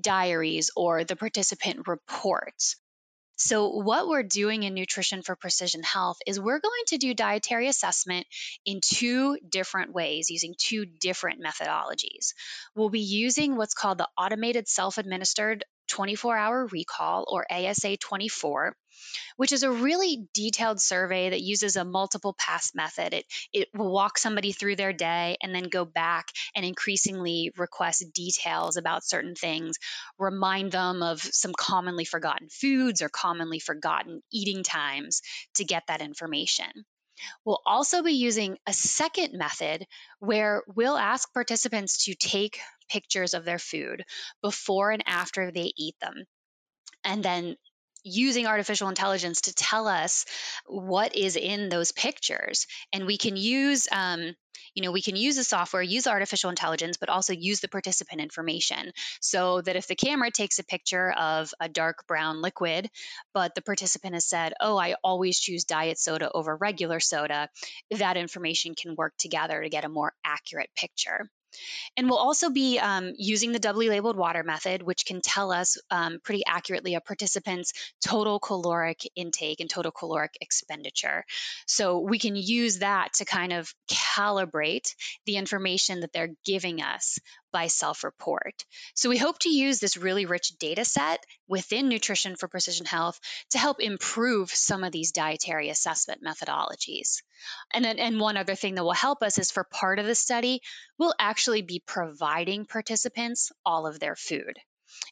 diaries 0.00 0.70
or 0.76 1.04
the 1.04 1.16
participant 1.16 1.86
reports. 1.88 2.76
So, 3.44 3.70
what 3.70 4.06
we're 4.06 4.22
doing 4.22 4.62
in 4.62 4.72
Nutrition 4.72 5.22
for 5.22 5.34
Precision 5.34 5.82
Health 5.82 6.18
is 6.28 6.38
we're 6.38 6.60
going 6.60 6.84
to 6.86 6.96
do 6.96 7.12
dietary 7.12 7.66
assessment 7.66 8.28
in 8.64 8.80
two 8.80 9.36
different 9.48 9.92
ways 9.92 10.30
using 10.30 10.54
two 10.56 10.86
different 10.86 11.42
methodologies. 11.42 12.34
We'll 12.76 12.88
be 12.88 13.00
using 13.00 13.56
what's 13.56 13.74
called 13.74 13.98
the 13.98 14.08
Automated 14.16 14.68
Self 14.68 14.96
Administered 14.96 15.64
24 15.92 16.36
Hour 16.36 16.66
Recall 16.66 17.24
or 17.28 17.44
ASA 17.50 17.98
24 17.98 18.74
which 19.36 19.52
is 19.52 19.62
a 19.62 19.70
really 19.70 20.26
detailed 20.34 20.80
survey 20.80 21.30
that 21.30 21.40
uses 21.40 21.76
a 21.76 21.84
multiple 21.84 22.34
pass 22.38 22.74
method. 22.74 23.14
It, 23.14 23.26
it 23.52 23.68
will 23.74 23.92
walk 23.92 24.18
somebody 24.18 24.52
through 24.52 24.76
their 24.76 24.92
day 24.92 25.36
and 25.42 25.54
then 25.54 25.64
go 25.64 25.84
back 25.84 26.26
and 26.54 26.64
increasingly 26.64 27.52
request 27.56 28.04
details 28.14 28.76
about 28.76 29.04
certain 29.04 29.34
things, 29.34 29.76
remind 30.18 30.72
them 30.72 31.02
of 31.02 31.20
some 31.20 31.52
commonly 31.56 32.04
forgotten 32.04 32.48
foods 32.50 33.02
or 33.02 33.08
commonly 33.08 33.58
forgotten 33.58 34.22
eating 34.32 34.62
times 34.62 35.22
to 35.56 35.64
get 35.64 35.84
that 35.88 36.02
information. 36.02 36.70
We'll 37.44 37.60
also 37.66 38.02
be 38.02 38.12
using 38.12 38.58
a 38.66 38.72
second 38.72 39.36
method 39.36 39.86
where 40.18 40.62
we'll 40.66 40.96
ask 40.96 41.32
participants 41.32 42.04
to 42.04 42.14
take 42.14 42.58
pictures 42.88 43.34
of 43.34 43.44
their 43.44 43.58
food 43.58 44.04
before 44.42 44.90
and 44.90 45.02
after 45.06 45.50
they 45.50 45.72
eat 45.76 45.96
them. 46.00 46.24
And 47.04 47.22
then 47.22 47.56
using 48.04 48.46
artificial 48.46 48.88
intelligence 48.88 49.42
to 49.42 49.54
tell 49.54 49.86
us 49.88 50.24
what 50.66 51.16
is 51.16 51.36
in 51.36 51.68
those 51.68 51.92
pictures. 51.92 52.66
And 52.92 53.06
we 53.06 53.16
can 53.16 53.36
use 53.36 53.88
um, 53.90 54.34
you 54.74 54.82
know 54.82 54.92
we 54.92 55.02
can 55.02 55.16
use 55.16 55.36
the 55.36 55.44
software 55.44 55.82
use 55.82 56.06
artificial 56.06 56.50
intelligence 56.50 56.96
but 56.96 57.08
also 57.08 57.32
use 57.32 57.60
the 57.60 57.68
participant 57.68 58.20
information. 58.20 58.92
So 59.20 59.60
that 59.60 59.76
if 59.76 59.86
the 59.86 59.94
camera 59.94 60.30
takes 60.30 60.58
a 60.58 60.64
picture 60.64 61.10
of 61.12 61.52
a 61.60 61.68
dark 61.68 62.06
brown 62.06 62.42
liquid 62.42 62.88
but 63.34 63.54
the 63.54 63.62
participant 63.62 64.14
has 64.14 64.26
said 64.26 64.54
oh 64.60 64.76
i 64.76 64.94
always 65.04 65.38
choose 65.38 65.64
diet 65.64 65.98
soda 65.98 66.30
over 66.32 66.56
regular 66.56 67.00
soda 67.00 67.48
that 67.90 68.16
information 68.16 68.74
can 68.74 68.94
work 68.96 69.14
together 69.18 69.62
to 69.62 69.68
get 69.68 69.84
a 69.84 69.88
more 69.88 70.12
accurate 70.24 70.70
picture 70.76 71.28
and 71.96 72.08
we'll 72.08 72.18
also 72.18 72.50
be 72.50 72.78
um, 72.78 73.12
using 73.16 73.52
the 73.52 73.58
doubly 73.58 73.88
labeled 73.88 74.16
water 74.16 74.42
method, 74.42 74.82
which 74.82 75.04
can 75.04 75.20
tell 75.20 75.52
us 75.52 75.78
um, 75.90 76.18
pretty 76.22 76.42
accurately 76.46 76.94
a 76.94 77.00
participant's 77.00 77.72
total 78.04 78.38
caloric 78.38 79.00
intake 79.16 79.60
and 79.60 79.68
total 79.68 79.92
caloric 79.92 80.36
expenditure. 80.40 81.24
So 81.66 82.00
we 82.00 82.18
can 82.18 82.36
use 82.36 82.78
that 82.78 83.14
to 83.14 83.24
kind 83.24 83.52
of 83.52 83.72
calibrate 83.90 84.94
the 85.26 85.36
information 85.36 86.00
that 86.00 86.12
they're 86.12 86.34
giving 86.44 86.82
us 86.82 87.18
by 87.52 87.68
self 87.68 88.04
report. 88.04 88.64
So 88.94 89.08
we 89.08 89.18
hope 89.18 89.38
to 89.40 89.48
use 89.48 89.78
this 89.78 89.96
really 89.96 90.26
rich 90.26 90.52
data 90.58 90.84
set 90.84 91.24
within 91.46 91.88
Nutrition 91.88 92.36
for 92.36 92.48
Precision 92.48 92.86
Health 92.86 93.20
to 93.50 93.58
help 93.58 93.80
improve 93.80 94.50
some 94.50 94.84
of 94.84 94.92
these 94.92 95.12
dietary 95.12 95.68
assessment 95.68 96.22
methodologies. 96.24 97.22
And 97.72 97.84
then, 97.84 97.98
and 97.98 98.18
one 98.18 98.36
other 98.36 98.54
thing 98.54 98.74
that 98.76 98.84
will 98.84 98.92
help 98.92 99.22
us 99.22 99.38
is 99.38 99.50
for 99.50 99.64
part 99.64 99.98
of 99.98 100.06
the 100.06 100.14
study, 100.14 100.60
we'll 100.98 101.14
actually 101.18 101.62
be 101.62 101.82
providing 101.86 102.64
participants 102.64 103.52
all 103.64 103.86
of 103.86 104.00
their 104.00 104.16
food 104.16 104.58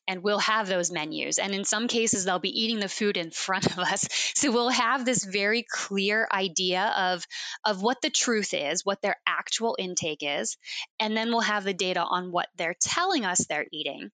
and 0.06 0.22
we'll 0.22 0.38
have 0.38 0.68
those 0.68 0.90
menus. 0.90 1.38
And 1.38 1.54
in 1.54 1.64
some 1.64 1.88
cases, 1.88 2.24
they'll 2.24 2.38
be 2.38 2.62
eating 2.62 2.80
the 2.80 2.88
food 2.88 3.16
in 3.16 3.30
front 3.30 3.66
of 3.66 3.78
us. 3.78 4.06
So 4.40 4.50
we'll 4.50 4.70
have 4.70 5.04
this 5.04 5.22
very 5.22 5.66
clear 5.70 6.26
idea 6.32 6.94
of, 6.96 7.26
of 7.64 7.82
what 7.82 8.00
the 8.00 8.08
truth 8.08 8.54
is, 8.54 8.86
what 8.86 9.02
their 9.02 9.16
actual 9.26 9.76
intake 9.78 10.22
is. 10.22 10.56
And 10.98 11.14
then 11.14 11.28
we'll 11.28 11.40
have 11.40 11.64
the 11.64 11.74
data 11.74 12.00
on 12.00 12.32
what 12.32 12.48
they're 12.56 12.76
telling 12.80 13.26
us 13.26 13.44
they're 13.44 13.66
eating. 13.70 14.10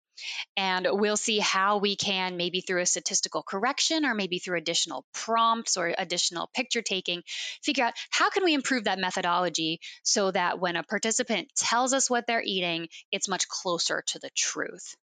And 0.56 0.88
we'll 0.92 1.18
see 1.18 1.40
how 1.40 1.78
we 1.78 1.96
can, 1.96 2.38
maybe 2.38 2.62
through 2.62 2.82
a 2.82 2.86
statistical 2.86 3.44
correction 3.44 4.06
or 4.06 4.14
maybe 4.14 4.40
through 4.40 4.58
additional 4.58 5.06
prompts 5.14 5.78
or 5.78 5.94
additional 5.98 6.50
picture 6.54 6.82
taking, 6.82 7.24
figure 7.64 7.86
out 7.86 7.94
how 8.10 8.30
can 8.30 8.44
we 8.44 8.54
improve 8.54 8.84
that 8.86 9.00
methodology 9.00 9.80
so 10.04 10.32
that 10.32 10.60
when 10.60 10.76
a 10.76 10.84
participant 10.84 11.50
tells 11.56 11.94
us 11.94 12.10
what 12.10 12.28
they're 12.28 12.44
eating, 12.44 12.88
it's 13.12 13.28
much 13.28 13.48
closer 13.48 14.04
to 14.08 14.20
the 14.20 14.30
truth. 14.36 14.96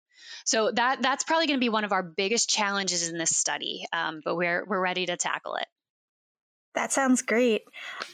So 0.44 0.70
that 0.72 1.02
that's 1.02 1.24
probably 1.24 1.46
going 1.46 1.58
to 1.58 1.64
be 1.64 1.68
one 1.68 1.84
of 1.84 1.92
our 1.92 2.02
biggest 2.02 2.48
challenges 2.48 3.08
in 3.08 3.18
this 3.18 3.36
study, 3.36 3.86
um, 3.92 4.20
but 4.24 4.36
we're 4.36 4.64
we're 4.66 4.80
ready 4.80 5.06
to 5.06 5.16
tackle 5.16 5.56
it. 5.56 5.66
That 6.76 6.92
sounds 6.92 7.22
great. 7.22 7.62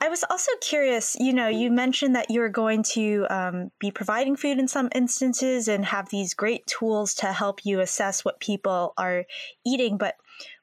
I 0.01 0.09
was 0.09 0.25
also 0.31 0.53
curious, 0.61 1.17
you 1.19 1.33
know, 1.33 1.49
you 1.49 1.69
mentioned 1.69 2.15
that 2.15 2.31
you're 2.31 2.49
going 2.49 2.85
to 2.95 3.27
um, 3.29 3.73
be 3.81 3.91
providing 3.91 4.37
food 4.37 4.61
in 4.61 4.69
some 4.69 4.89
instances 4.95 5.67
and 5.67 5.85
have 5.85 6.11
these 6.11 6.35
great 6.35 6.65
tools 6.69 7.15
to 7.15 7.33
help 7.33 7.67
you 7.67 7.81
assess 7.81 8.25
what 8.25 8.39
people 8.39 8.95
are 8.97 9.25
eating, 9.67 9.99
but 9.99 10.15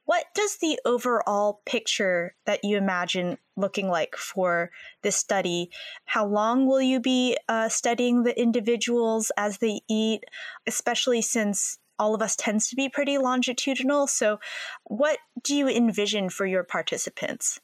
what 0.10 0.26
does 0.34 0.58
the 0.58 0.80
overall 0.86 1.62
picture 1.68 2.34
that 2.48 2.64
you 2.64 2.78
imagine 2.78 3.38
looking 3.56 3.90
like 3.90 4.16
for 4.16 4.72
this 5.04 5.16
study? 5.16 5.70
How 6.06 6.26
long 6.26 6.66
will 6.66 6.82
you 6.82 7.00
be 7.00 7.38
uh, 7.48 7.70
studying 7.70 8.24
the 8.24 8.36
individuals 8.36 9.32
as 9.38 9.60
they 9.60 9.82
eat, 9.88 10.24
especially 10.66 11.22
since 11.22 11.78
all 12.00 12.16
of 12.16 12.24
us 12.24 12.36
tends 12.36 12.70
to 12.70 12.76
be 12.76 12.90
pretty 12.90 13.20
longitudinal? 13.20 14.08
So, 14.08 14.40
what 14.86 15.20
do 15.44 15.56
you 15.56 15.70
envision 15.70 16.32
for 16.32 16.48
your 16.48 16.64
participants? 16.64 17.60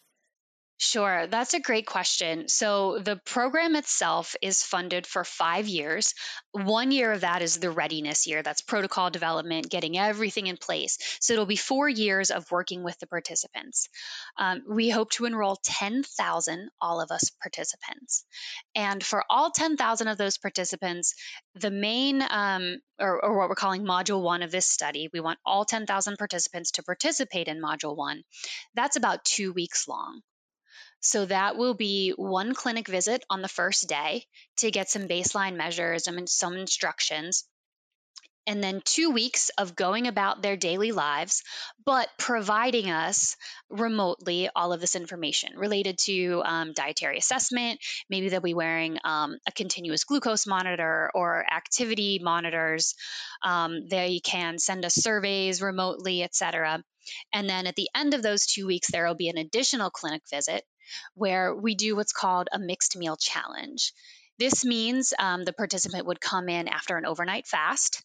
Sure, 0.78 1.26
that's 1.28 1.54
a 1.54 1.62
great 1.62 1.86
question. 1.86 2.50
So, 2.50 3.00
the 3.00 3.16
program 3.16 3.78
itself 3.78 4.36
is 4.42 4.62
funded 4.62 5.08
for 5.08 5.24
five 5.24 5.70
years. 5.70 6.14
One 6.52 6.92
year 6.92 7.14
of 7.14 7.22
that 7.22 7.42
is 7.42 7.58
the 7.58 7.70
readiness 7.72 8.28
year, 8.28 8.44
that's 8.44 8.62
protocol 8.62 9.10
development, 9.10 9.70
getting 9.70 9.98
everything 9.98 10.48
in 10.48 10.58
place. 10.58 10.98
So, 11.22 11.32
it'll 11.32 11.46
be 11.46 11.56
four 11.56 11.88
years 11.88 12.30
of 12.30 12.52
working 12.52 12.84
with 12.84 13.00
the 13.00 13.08
participants. 13.08 13.88
Um, 14.38 14.64
we 14.68 14.90
hope 14.90 15.12
to 15.12 15.24
enroll 15.24 15.56
10,000, 15.64 16.70
all 16.82 17.00
of 17.00 17.10
us 17.10 17.32
participants. 17.42 18.26
And 18.76 19.02
for 19.02 19.24
all 19.30 19.52
10,000 19.52 20.10
of 20.10 20.18
those 20.18 20.38
participants, 20.38 21.16
the 21.54 21.72
main, 21.72 22.22
um, 22.22 22.82
or, 23.00 23.24
or 23.24 23.38
what 23.38 23.48
we're 23.48 23.56
calling 23.56 23.86
module 23.86 24.22
one 24.22 24.44
of 24.44 24.52
this 24.52 24.66
study, 24.66 25.08
we 25.14 25.22
want 25.22 25.40
all 25.46 25.64
10,000 25.64 26.18
participants 26.18 26.72
to 26.72 26.84
participate 26.84 27.48
in 27.48 27.62
module 27.62 27.96
one. 27.96 28.24
That's 28.74 28.98
about 28.98 29.24
two 29.24 29.54
weeks 29.54 29.88
long. 29.88 30.22
So 31.06 31.24
that 31.28 31.56
will 31.56 31.76
be 31.76 32.14
one 32.18 32.56
clinic 32.56 32.88
visit 32.88 33.24
on 33.30 33.44
the 33.44 33.48
first 33.48 33.88
day 33.88 34.26
to 34.58 34.72
get 34.72 34.90
some 34.90 35.08
baseline 35.08 35.56
measures 35.56 36.08
and 36.08 36.28
some 36.28 36.58
instructions. 36.58 37.44
And 38.48 38.64
then 38.64 38.82
two 38.84 39.12
weeks 39.12 39.52
of 39.60 39.76
going 39.76 40.08
about 40.08 40.42
their 40.42 40.58
daily 40.58 40.92
lives, 40.92 41.44
but 41.86 42.10
providing 42.18 42.90
us 42.90 43.38
remotely 43.70 44.50
all 44.56 44.74
of 44.74 44.82
this 44.82 44.96
information 44.96 45.56
related 45.56 46.00
to 46.06 46.42
um, 46.44 46.74
dietary 46.74 47.20
assessment. 47.20 47.80
Maybe 48.10 48.30
they'll 48.30 48.42
be 48.42 48.56
wearing 48.56 48.98
um, 49.04 49.38
a 49.48 49.52
continuous 49.52 50.06
glucose 50.06 50.48
monitor 50.48 51.12
or 51.14 51.46
activity 51.52 52.20
monitors. 52.20 52.96
Um, 53.44 53.88
they 53.90 54.22
can 54.24 54.58
send 54.58 54.84
us 54.86 54.96
surveys 54.96 55.62
remotely, 55.62 56.24
etc. 56.24 56.84
And 57.32 57.48
then 57.48 57.68
at 57.68 57.76
the 57.76 57.90
end 57.96 58.16
of 58.16 58.24
those 58.24 58.48
two 58.48 58.66
weeks, 58.66 58.88
there 58.92 59.06
will 59.06 59.14
be 59.14 59.30
an 59.30 59.38
additional 59.38 59.92
clinic 59.92 60.24
visit 60.32 60.64
where 61.14 61.56
we 61.56 61.76
do 61.76 61.96
what's 61.96 62.14
called 62.14 62.48
a 62.52 62.60
mixed 62.60 62.98
meal 62.98 63.16
challenge. 63.16 63.94
This 64.38 64.66
means 64.66 65.14
um, 65.18 65.46
the 65.46 65.54
participant 65.54 66.08
would 66.08 66.20
come 66.20 66.50
in 66.50 66.68
after 66.68 66.98
an 66.98 67.06
overnight 67.06 67.48
fast 67.48 68.04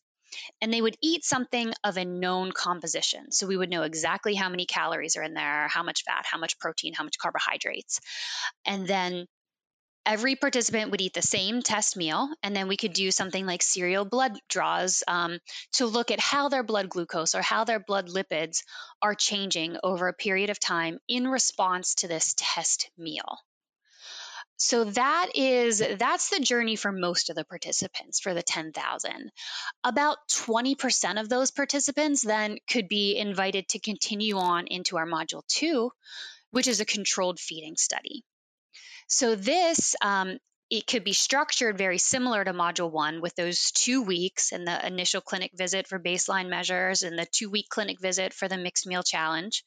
and 0.60 0.72
they 0.72 0.80
would 0.80 0.96
eat 1.02 1.24
something 1.24 1.72
of 1.82 1.96
a 1.96 2.04
known 2.04 2.52
composition. 2.52 3.32
So 3.32 3.46
we 3.46 3.56
would 3.56 3.70
know 3.70 3.82
exactly 3.82 4.34
how 4.34 4.48
many 4.48 4.66
calories 4.66 5.16
are 5.16 5.22
in 5.22 5.34
there, 5.34 5.68
how 5.68 5.82
much 5.82 6.04
fat, 6.04 6.24
how 6.30 6.38
much 6.38 6.58
protein, 6.58 6.94
how 6.94 7.04
much 7.04 7.18
carbohydrates. 7.18 8.00
And 8.64 8.86
then 8.86 9.26
every 10.10 10.34
participant 10.34 10.90
would 10.90 11.00
eat 11.00 11.14
the 11.14 11.22
same 11.22 11.62
test 11.62 11.96
meal, 11.96 12.28
and 12.42 12.54
then 12.54 12.66
we 12.66 12.76
could 12.76 12.92
do 12.92 13.12
something 13.12 13.46
like 13.46 13.62
serial 13.62 14.04
blood 14.04 14.32
draws 14.48 15.04
um, 15.06 15.38
to 15.72 15.86
look 15.86 16.10
at 16.10 16.18
how 16.18 16.48
their 16.48 16.64
blood 16.64 16.88
glucose 16.88 17.36
or 17.36 17.42
how 17.42 17.62
their 17.62 17.78
blood 17.78 18.08
lipids 18.08 18.64
are 19.00 19.14
changing 19.14 19.76
over 19.84 20.08
a 20.08 20.12
period 20.12 20.50
of 20.50 20.58
time 20.58 20.98
in 21.06 21.28
response 21.28 21.94
to 21.94 22.08
this 22.08 22.34
test 22.36 22.90
meal. 22.98 23.38
So 24.56 24.82
that 24.82 25.28
is 25.36 25.78
that's 25.78 26.28
the 26.30 26.40
journey 26.40 26.74
for 26.74 26.90
most 26.90 27.30
of 27.30 27.36
the 27.36 27.44
participants 27.44 28.18
for 28.18 28.34
the 28.34 28.42
10,000. 28.42 29.30
About 29.84 30.18
20% 30.28 31.20
of 31.20 31.28
those 31.28 31.52
participants 31.52 32.22
then 32.22 32.58
could 32.68 32.88
be 32.88 33.16
invited 33.16 33.68
to 33.68 33.78
continue 33.78 34.38
on 34.38 34.66
into 34.66 34.98
our 34.98 35.06
module 35.06 35.46
2, 35.46 35.92
which 36.50 36.66
is 36.66 36.80
a 36.80 36.84
controlled 36.84 37.38
feeding 37.38 37.76
study. 37.76 38.24
So 39.10 39.34
this 39.34 39.96
um, 40.00 40.38
it 40.70 40.86
could 40.86 41.02
be 41.02 41.12
structured 41.12 41.76
very 41.76 41.98
similar 41.98 42.44
to 42.44 42.52
module 42.52 42.92
one 42.92 43.20
with 43.20 43.34
those 43.34 43.72
two 43.72 44.02
weeks 44.02 44.52
and 44.52 44.64
the 44.64 44.86
initial 44.86 45.20
clinic 45.20 45.50
visit 45.52 45.88
for 45.88 45.98
baseline 45.98 46.48
measures 46.48 47.02
and 47.02 47.18
the 47.18 47.26
two 47.26 47.50
week 47.50 47.68
clinic 47.68 48.00
visit 48.00 48.32
for 48.32 48.46
the 48.46 48.56
mixed 48.56 48.86
meal 48.86 49.02
challenge. 49.02 49.64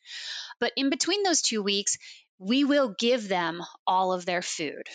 But 0.62 0.72
in 0.78 0.90
between 0.90 1.24
those 1.24 1.42
two 1.42 1.62
weeks, 1.62 1.98
we 2.40 2.64
will 2.64 2.96
give 2.98 3.28
them 3.28 3.62
all 3.86 4.14
of 4.14 4.26
their 4.26 4.42
food. 4.42 4.88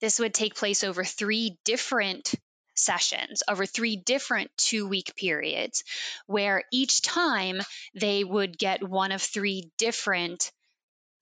This 0.00 0.18
would 0.18 0.34
take 0.34 0.56
place 0.56 0.82
over 0.82 1.04
three 1.04 1.56
different 1.64 2.34
sessions 2.74 3.42
over 3.48 3.66
three 3.66 3.96
different 3.96 4.50
two 4.56 4.88
week 4.88 5.14
periods, 5.16 5.84
where 6.26 6.64
each 6.72 7.02
time 7.02 7.60
they 7.94 8.24
would 8.24 8.58
get 8.58 8.88
one 8.88 9.12
of 9.12 9.22
three 9.22 9.70
different 9.78 10.50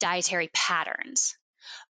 dietary 0.00 0.48
patterns. 0.54 1.36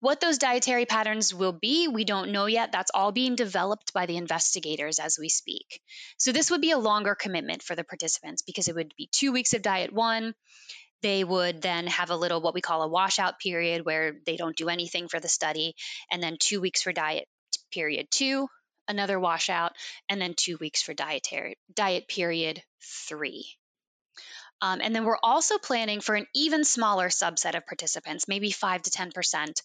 What 0.01 0.21
those 0.21 0.39
dietary 0.39 0.87
patterns 0.87 1.35
will 1.35 1.53
be, 1.53 1.89
we 1.89 2.05
don't 2.05 2.33
know 2.33 2.47
yet. 2.47 2.73
That's 2.73 2.91
all 2.95 3.13
being 3.13 3.35
developed 3.35 3.93
by 3.93 4.07
the 4.07 4.17
investigators 4.17 4.99
as 4.99 5.19
we 5.19 5.29
speak. 5.29 5.81
So, 6.19 6.33
this 6.33 6.51
would 6.51 6.61
be 6.61 6.71
a 6.71 6.79
longer 6.79 7.15
commitment 7.15 7.63
for 7.63 7.75
the 7.75 7.85
participants 7.85 8.43
because 8.43 8.69
it 8.69 8.75
would 8.75 8.93
be 8.97 9.09
two 9.13 9.33
weeks 9.33 9.55
of 9.55 9.63
diet 9.63 9.93
one. 9.93 10.35
They 11.03 11.25
would 11.25 11.63
then 11.63 11.87
have 11.89 12.11
a 12.11 12.17
little 12.17 12.41
what 12.41 12.55
we 12.55 12.61
call 12.61 12.83
a 12.83 12.89
washout 12.89 13.39
period 13.39 13.85
where 13.85 14.17
they 14.25 14.37
don't 14.37 14.57
do 14.57 14.69
anything 14.69 15.09
for 15.09 15.21
the 15.21 15.29
study, 15.29 15.75
and 16.11 16.23
then 16.23 16.37
two 16.39 16.61
weeks 16.61 16.83
for 16.83 16.93
diet 16.93 17.29
period 17.73 18.09
two, 18.11 18.49
another 18.89 19.21
washout, 19.21 19.73
and 20.09 20.21
then 20.21 20.35
two 20.35 20.57
weeks 20.59 20.83
for 20.83 20.95
dietary 20.95 21.57
diet 21.75 22.09
period 22.09 22.63
three. 23.09 23.47
Um, 24.63 24.81
and 24.83 24.95
then 24.95 25.05
we're 25.05 25.19
also 25.23 25.59
planning 25.59 26.01
for 26.01 26.15
an 26.15 26.27
even 26.35 26.65
smaller 26.65 27.09
subset 27.09 27.57
of 27.57 27.67
participants, 27.67 28.27
maybe 28.27 28.51
5 28.51 28.83
to 28.83 28.91
10%, 28.91 29.63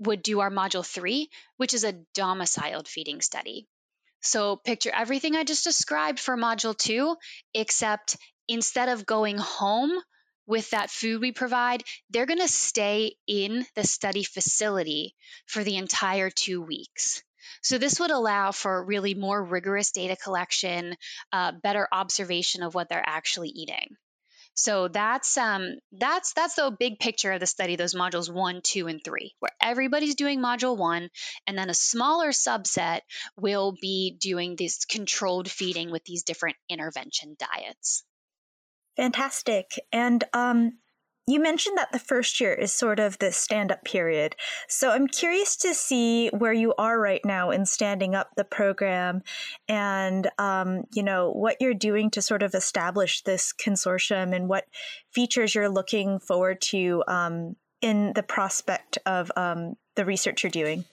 would 0.00 0.22
do 0.22 0.40
our 0.40 0.50
module 0.50 0.84
three, 0.84 1.30
which 1.56 1.74
is 1.74 1.84
a 1.84 1.92
domiciled 2.14 2.88
feeding 2.88 3.20
study. 3.20 3.66
So 4.20 4.56
picture 4.56 4.92
everything 4.94 5.36
I 5.36 5.44
just 5.44 5.64
described 5.64 6.20
for 6.20 6.36
module 6.36 6.76
two, 6.76 7.16
except 7.54 8.16
instead 8.48 8.88
of 8.88 9.06
going 9.06 9.38
home 9.38 9.92
with 10.46 10.70
that 10.70 10.90
food 10.90 11.20
we 11.20 11.32
provide, 11.32 11.82
they're 12.10 12.26
going 12.26 12.40
to 12.40 12.48
stay 12.48 13.16
in 13.26 13.64
the 13.74 13.84
study 13.84 14.24
facility 14.24 15.14
for 15.46 15.64
the 15.64 15.76
entire 15.76 16.30
two 16.30 16.60
weeks. 16.60 17.22
So, 17.62 17.78
this 17.78 18.00
would 18.00 18.10
allow 18.10 18.52
for 18.52 18.84
really 18.84 19.14
more 19.14 19.42
rigorous 19.42 19.92
data 19.92 20.16
collection, 20.16 20.96
uh, 21.32 21.52
better 21.52 21.88
observation 21.92 22.62
of 22.62 22.74
what 22.74 22.88
they're 22.88 23.02
actually 23.04 23.50
eating. 23.50 23.96
So 24.54 24.88
that's 24.88 25.36
um, 25.38 25.76
that's 25.92 26.34
that's 26.34 26.56
the 26.56 26.74
big 26.78 26.98
picture 26.98 27.32
of 27.32 27.40
the 27.40 27.46
study. 27.46 27.76
Those 27.76 27.94
modules 27.94 28.32
one, 28.32 28.60
two, 28.62 28.86
and 28.86 29.02
three, 29.02 29.34
where 29.40 29.52
everybody's 29.60 30.14
doing 30.14 30.40
module 30.40 30.76
one, 30.76 31.08
and 31.46 31.56
then 31.56 31.70
a 31.70 31.74
smaller 31.74 32.30
subset 32.30 33.00
will 33.36 33.74
be 33.80 34.16
doing 34.20 34.56
this 34.56 34.84
controlled 34.84 35.50
feeding 35.50 35.90
with 35.90 36.04
these 36.04 36.22
different 36.24 36.56
intervention 36.68 37.36
diets. 37.38 38.04
Fantastic. 38.96 39.70
And 39.90 40.22
um, 40.34 40.78
you 41.26 41.40
mentioned 41.40 41.78
that 41.78 41.92
the 41.92 41.98
first 41.98 42.40
year 42.40 42.52
is 42.52 42.72
sort 42.72 42.98
of 42.98 43.18
the 43.18 43.30
stand 43.30 43.70
up 43.70 43.84
period. 43.84 44.34
So 44.68 44.90
I'm 44.90 45.06
curious 45.06 45.56
to 45.58 45.72
see 45.72 46.28
where 46.30 46.52
you 46.52 46.74
are 46.76 46.98
right 46.98 47.24
now 47.24 47.50
in 47.50 47.64
standing 47.64 48.14
up 48.14 48.30
the 48.36 48.44
program 48.44 49.22
and, 49.68 50.28
um, 50.38 50.82
you 50.92 51.02
know, 51.02 51.30
what 51.30 51.58
you're 51.60 51.74
doing 51.74 52.10
to 52.10 52.22
sort 52.22 52.42
of 52.42 52.54
establish 52.54 53.22
this 53.22 53.52
consortium 53.52 54.34
and 54.34 54.48
what 54.48 54.64
features 55.12 55.54
you're 55.54 55.68
looking 55.68 56.18
forward 56.18 56.60
to 56.60 57.04
um, 57.06 57.54
in 57.80 58.12
the 58.14 58.22
prospect 58.24 58.98
of 59.06 59.30
um, 59.36 59.74
the 59.94 60.04
research 60.04 60.42
you're 60.42 60.50
doing. 60.50 60.84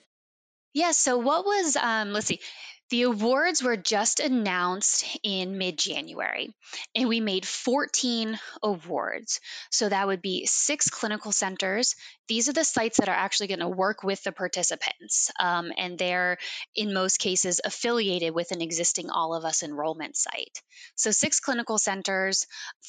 Yeah, 0.72 0.92
so 0.92 1.18
what 1.18 1.44
was, 1.44 1.74
um, 1.76 2.12
let's 2.12 2.26
see, 2.26 2.40
the 2.90 3.02
awards 3.02 3.62
were 3.62 3.76
just 3.76 4.18
announced 4.18 5.04
in 5.22 5.58
mid 5.58 5.78
January, 5.78 6.52
and 6.94 7.08
we 7.08 7.20
made 7.20 7.46
14 7.46 8.38
awards. 8.62 9.40
So 9.70 9.88
that 9.88 10.08
would 10.08 10.20
be 10.20 10.46
six 10.46 10.90
clinical 10.90 11.30
centers. 11.30 11.94
These 12.28 12.48
are 12.48 12.52
the 12.52 12.64
sites 12.64 12.98
that 12.98 13.08
are 13.08 13.14
actually 13.14 13.46
going 13.46 13.60
to 13.60 13.68
work 13.68 14.02
with 14.02 14.22
the 14.24 14.32
participants, 14.32 15.30
um, 15.38 15.72
and 15.76 15.98
they're 15.98 16.38
in 16.74 16.92
most 16.92 17.18
cases 17.18 17.60
affiliated 17.64 18.34
with 18.34 18.50
an 18.50 18.60
existing 18.60 19.08
All 19.08 19.34
of 19.34 19.44
Us 19.44 19.62
enrollment 19.62 20.16
site. 20.16 20.60
So, 20.96 21.12
six 21.12 21.38
clinical 21.38 21.78
centers, 21.78 22.46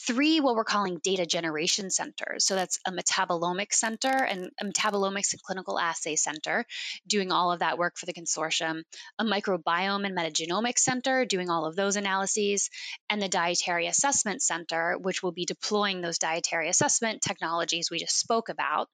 three 0.07 0.39
what 0.39 0.55
we're 0.55 0.63
calling 0.63 0.99
data 1.03 1.27
generation 1.27 1.91
centers. 1.91 2.45
So, 2.45 2.55
that's 2.55 2.79
a 2.87 2.91
metabolomics 2.91 3.73
center 3.73 4.09
and 4.09 4.49
a 4.59 4.65
metabolomics 4.65 5.33
and 5.33 5.41
clinical 5.43 5.79
assay 5.79 6.15
center 6.15 6.65
doing 7.07 7.31
all 7.31 7.51
of 7.51 7.59
that 7.59 7.77
work 7.77 7.97
for 7.97 8.07
the 8.07 8.13
consortium, 8.13 8.81
a 9.19 9.23
microbiome 9.23 9.90
Genome 9.91 10.05
and 10.05 10.17
Metagenomics 10.17 10.79
Center 10.79 11.25
doing 11.25 11.49
all 11.49 11.65
of 11.65 11.75
those 11.75 11.95
analyses, 11.95 12.69
and 13.09 13.21
the 13.21 13.29
Dietary 13.29 13.87
Assessment 13.87 14.41
Center, 14.41 14.97
which 14.99 15.21
will 15.21 15.31
be 15.31 15.45
deploying 15.45 16.01
those 16.01 16.17
dietary 16.17 16.69
assessment 16.69 17.21
technologies 17.21 17.89
we 17.91 17.99
just 17.99 18.19
spoke 18.19 18.49
about. 18.49 18.87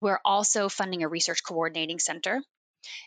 We're 0.00 0.20
also 0.24 0.68
funding 0.68 1.02
a 1.02 1.08
research 1.08 1.42
coordinating 1.44 1.98
center 1.98 2.40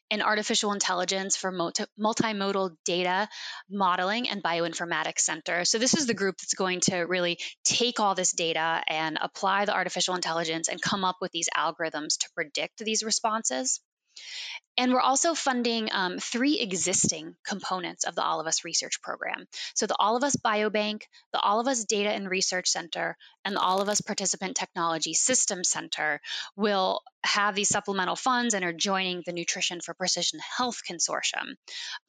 an 0.10 0.22
artificial 0.22 0.72
intelligence 0.72 1.36
for 1.36 1.52
multimodal 1.52 2.78
data 2.86 3.28
modeling 3.70 4.30
and 4.30 4.42
bioinformatics 4.42 5.20
center. 5.20 5.66
So, 5.66 5.80
this 5.80 5.96
is 5.96 6.08
the 6.08 6.14
group 6.14 6.38
that's 6.38 6.54
going 6.54 6.80
to 6.82 7.00
really 7.00 7.40
take 7.66 8.00
all 8.00 8.16
this 8.16 8.32
data 8.32 8.82
and 8.88 9.18
apply 9.22 9.66
the 9.66 9.74
artificial 9.74 10.16
intelligence 10.16 10.70
and 10.70 10.82
come 10.82 11.04
up 11.04 11.18
with 11.20 11.34
these 11.34 11.50
algorithms 11.58 12.20
to 12.20 12.30
predict 12.36 12.78
these 12.78 13.04
responses. 13.04 13.82
And 14.78 14.92
we're 14.92 15.00
also 15.00 15.34
funding 15.34 15.90
um, 15.92 16.20
three 16.20 16.60
existing 16.60 17.36
components 17.46 18.04
of 18.04 18.16
the 18.16 18.24
All 18.24 18.42
of 18.42 18.48
Us 18.48 18.66
Research 18.66 19.02
Program. 19.02 19.48
So, 19.74 19.88
the 19.88 19.96
All 19.98 20.18
of 20.18 20.24
Us 20.24 20.36
Biobank, 20.36 21.04
the 21.32 21.40
All 21.40 21.62
of 21.62 21.68
Us 21.68 21.86
Data 21.86 22.10
and 22.10 22.30
Research 22.30 22.68
Center, 22.68 23.18
and 23.46 23.56
the 23.56 23.62
All 23.62 23.82
of 23.82 23.88
Us 23.88 24.02
Participant 24.02 24.58
Technology 24.58 25.14
System 25.14 25.64
Center 25.64 26.20
will 26.58 27.02
have 27.24 27.56
these 27.56 27.70
supplemental 27.70 28.18
funds 28.18 28.54
and 28.54 28.66
are 28.66 28.74
joining 28.74 29.24
the 29.26 29.34
Nutrition 29.34 29.80
for 29.80 29.94
Precision 29.94 30.40
Health 30.58 30.82
Consortium 30.90 31.56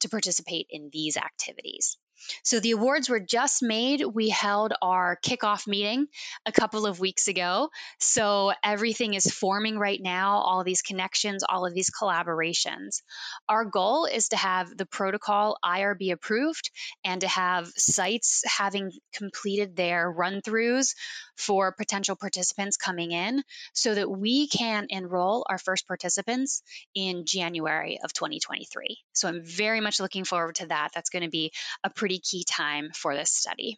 to 0.01 0.09
participate 0.09 0.67
in 0.69 0.89
these 0.91 1.15
activities. 1.15 1.97
So 2.43 2.59
the 2.59 2.71
awards 2.71 3.09
were 3.09 3.19
just 3.19 3.63
made. 3.63 4.03
We 4.03 4.29
held 4.29 4.73
our 4.81 5.17
kickoff 5.25 5.67
meeting 5.67 6.07
a 6.45 6.51
couple 6.51 6.85
of 6.85 6.99
weeks 6.99 7.27
ago. 7.27 7.69
So 7.99 8.53
everything 8.63 9.13
is 9.13 9.25
forming 9.25 9.77
right 9.77 9.99
now, 10.01 10.37
all 10.37 10.63
these 10.63 10.81
connections, 10.81 11.43
all 11.47 11.65
of 11.65 11.73
these 11.73 11.91
collaborations. 11.91 13.01
Our 13.47 13.65
goal 13.65 14.05
is 14.05 14.29
to 14.29 14.37
have 14.37 14.75
the 14.75 14.85
protocol 14.85 15.57
IRB 15.63 16.11
approved 16.11 16.71
and 17.03 17.21
to 17.21 17.27
have 17.27 17.67
sites 17.75 18.43
having 18.45 18.91
completed 19.13 19.75
their 19.75 20.09
run 20.11 20.41
throughs 20.41 20.93
for 21.37 21.71
potential 21.71 22.15
participants 22.15 22.77
coming 22.77 23.11
in 23.11 23.43
so 23.73 23.93
that 23.95 24.09
we 24.09 24.47
can 24.47 24.87
enroll 24.89 25.45
our 25.49 25.57
first 25.57 25.87
participants 25.87 26.63
in 26.95 27.25
January 27.25 27.99
of 28.03 28.11
2023. 28.13 28.97
So 29.13 29.27
I'm 29.27 29.43
very 29.43 29.79
much 29.79 29.99
looking 29.99 30.25
forward 30.25 30.55
to 30.55 30.67
that. 30.67 30.89
That's 30.93 31.09
going 31.09 31.23
to 31.23 31.29
be 31.29 31.51
a 31.83 31.89
pretty 31.89 32.19
key 32.19 32.43
time 32.43 32.89
for 32.93 33.15
this 33.15 33.31
study. 33.31 33.77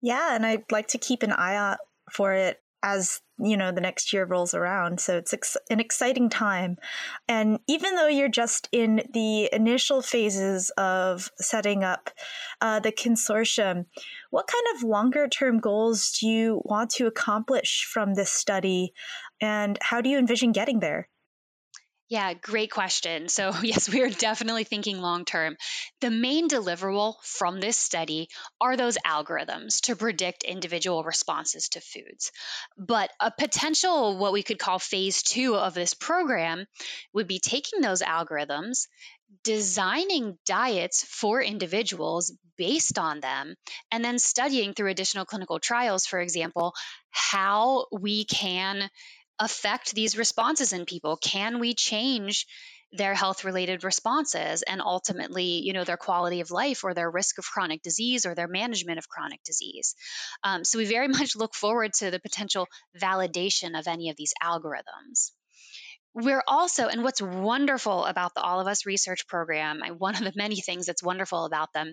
Yeah, 0.00 0.34
and 0.34 0.44
I'd 0.44 0.70
like 0.70 0.88
to 0.88 0.98
keep 0.98 1.22
an 1.22 1.32
eye 1.32 1.56
out 1.56 1.78
for 2.12 2.34
it 2.34 2.60
as 2.84 3.22
you 3.38 3.56
know 3.56 3.72
the 3.72 3.80
next 3.80 4.12
year 4.12 4.24
rolls 4.26 4.54
around. 4.54 5.00
So 5.00 5.16
it's 5.16 5.32
ex- 5.32 5.56
an 5.70 5.80
exciting 5.80 6.28
time. 6.28 6.76
And 7.26 7.58
even 7.66 7.96
though 7.96 8.06
you're 8.06 8.28
just 8.28 8.68
in 8.70 9.02
the 9.12 9.48
initial 9.52 10.02
phases 10.02 10.70
of 10.76 11.30
setting 11.38 11.82
up 11.82 12.10
uh, 12.60 12.78
the 12.78 12.92
consortium 12.92 13.86
what 14.30 14.46
kind 14.46 14.64
of 14.76 14.82
longer 14.82 15.26
term 15.28 15.58
goals 15.58 16.18
do 16.20 16.28
you 16.28 16.60
want 16.64 16.90
to 16.90 17.06
accomplish 17.06 17.88
from 17.90 18.14
this 18.14 18.30
study? 18.30 18.92
And 19.40 19.78
how 19.80 20.00
do 20.00 20.10
you 20.10 20.18
envision 20.18 20.52
getting 20.52 20.80
there 20.80 21.08
yeah, 22.14 22.32
great 22.32 22.70
question. 22.70 23.28
So, 23.28 23.52
yes, 23.64 23.88
we 23.88 24.00
are 24.02 24.08
definitely 24.08 24.62
thinking 24.62 25.00
long 25.00 25.24
term. 25.24 25.56
The 26.00 26.10
main 26.10 26.48
deliverable 26.48 27.14
from 27.24 27.58
this 27.58 27.76
study 27.76 28.28
are 28.60 28.76
those 28.76 28.96
algorithms 29.04 29.80
to 29.86 29.96
predict 29.96 30.44
individual 30.44 31.02
responses 31.02 31.70
to 31.70 31.80
foods. 31.80 32.30
But 32.78 33.10
a 33.18 33.32
potential, 33.36 34.16
what 34.16 34.32
we 34.32 34.44
could 34.44 34.60
call 34.60 34.78
phase 34.78 35.24
two 35.24 35.56
of 35.56 35.74
this 35.74 35.94
program, 35.94 36.66
would 37.14 37.26
be 37.26 37.40
taking 37.40 37.80
those 37.80 38.00
algorithms, 38.00 38.86
designing 39.42 40.38
diets 40.46 41.02
for 41.02 41.42
individuals 41.42 42.32
based 42.56 42.96
on 42.96 43.18
them, 43.18 43.56
and 43.90 44.04
then 44.04 44.20
studying 44.20 44.72
through 44.72 44.90
additional 44.90 45.24
clinical 45.24 45.58
trials, 45.58 46.06
for 46.06 46.20
example, 46.20 46.74
how 47.10 47.86
we 47.90 48.24
can 48.24 48.88
affect 49.38 49.94
these 49.94 50.16
responses 50.16 50.72
in 50.72 50.84
people? 50.84 51.16
Can 51.16 51.58
we 51.58 51.74
change 51.74 52.46
their 52.92 53.14
health 53.14 53.44
related 53.44 53.82
responses 53.82 54.62
and 54.62 54.80
ultimately 54.80 55.60
you 55.62 55.72
know 55.72 55.82
their 55.82 55.96
quality 55.96 56.40
of 56.40 56.52
life 56.52 56.84
or 56.84 56.94
their 56.94 57.10
risk 57.10 57.38
of 57.38 57.44
chronic 57.44 57.82
disease 57.82 58.24
or 58.24 58.36
their 58.36 58.46
management 58.46 58.98
of 58.98 59.08
chronic 59.08 59.42
disease 59.42 59.96
um, 60.44 60.64
so 60.64 60.78
we 60.78 60.84
very 60.84 61.08
much 61.18 61.34
look 61.34 61.54
forward 61.54 61.92
to 61.92 62.12
the 62.12 62.20
potential 62.20 62.68
validation 62.96 63.76
of 63.76 63.88
any 63.88 64.10
of 64.10 64.16
these 64.16 64.32
algorithms 64.40 65.32
we're 66.14 66.44
also, 66.46 66.86
and 66.86 67.02
what's 67.02 67.20
wonderful 67.20 68.04
about 68.04 68.34
the 68.34 68.40
All 68.40 68.60
of 68.60 68.68
Us 68.68 68.86
research 68.86 69.26
program, 69.26 69.80
one 69.98 70.14
of 70.14 70.22
the 70.22 70.32
many 70.36 70.60
things 70.60 70.86
that's 70.86 71.02
wonderful 71.02 71.44
about 71.44 71.72
them, 71.72 71.92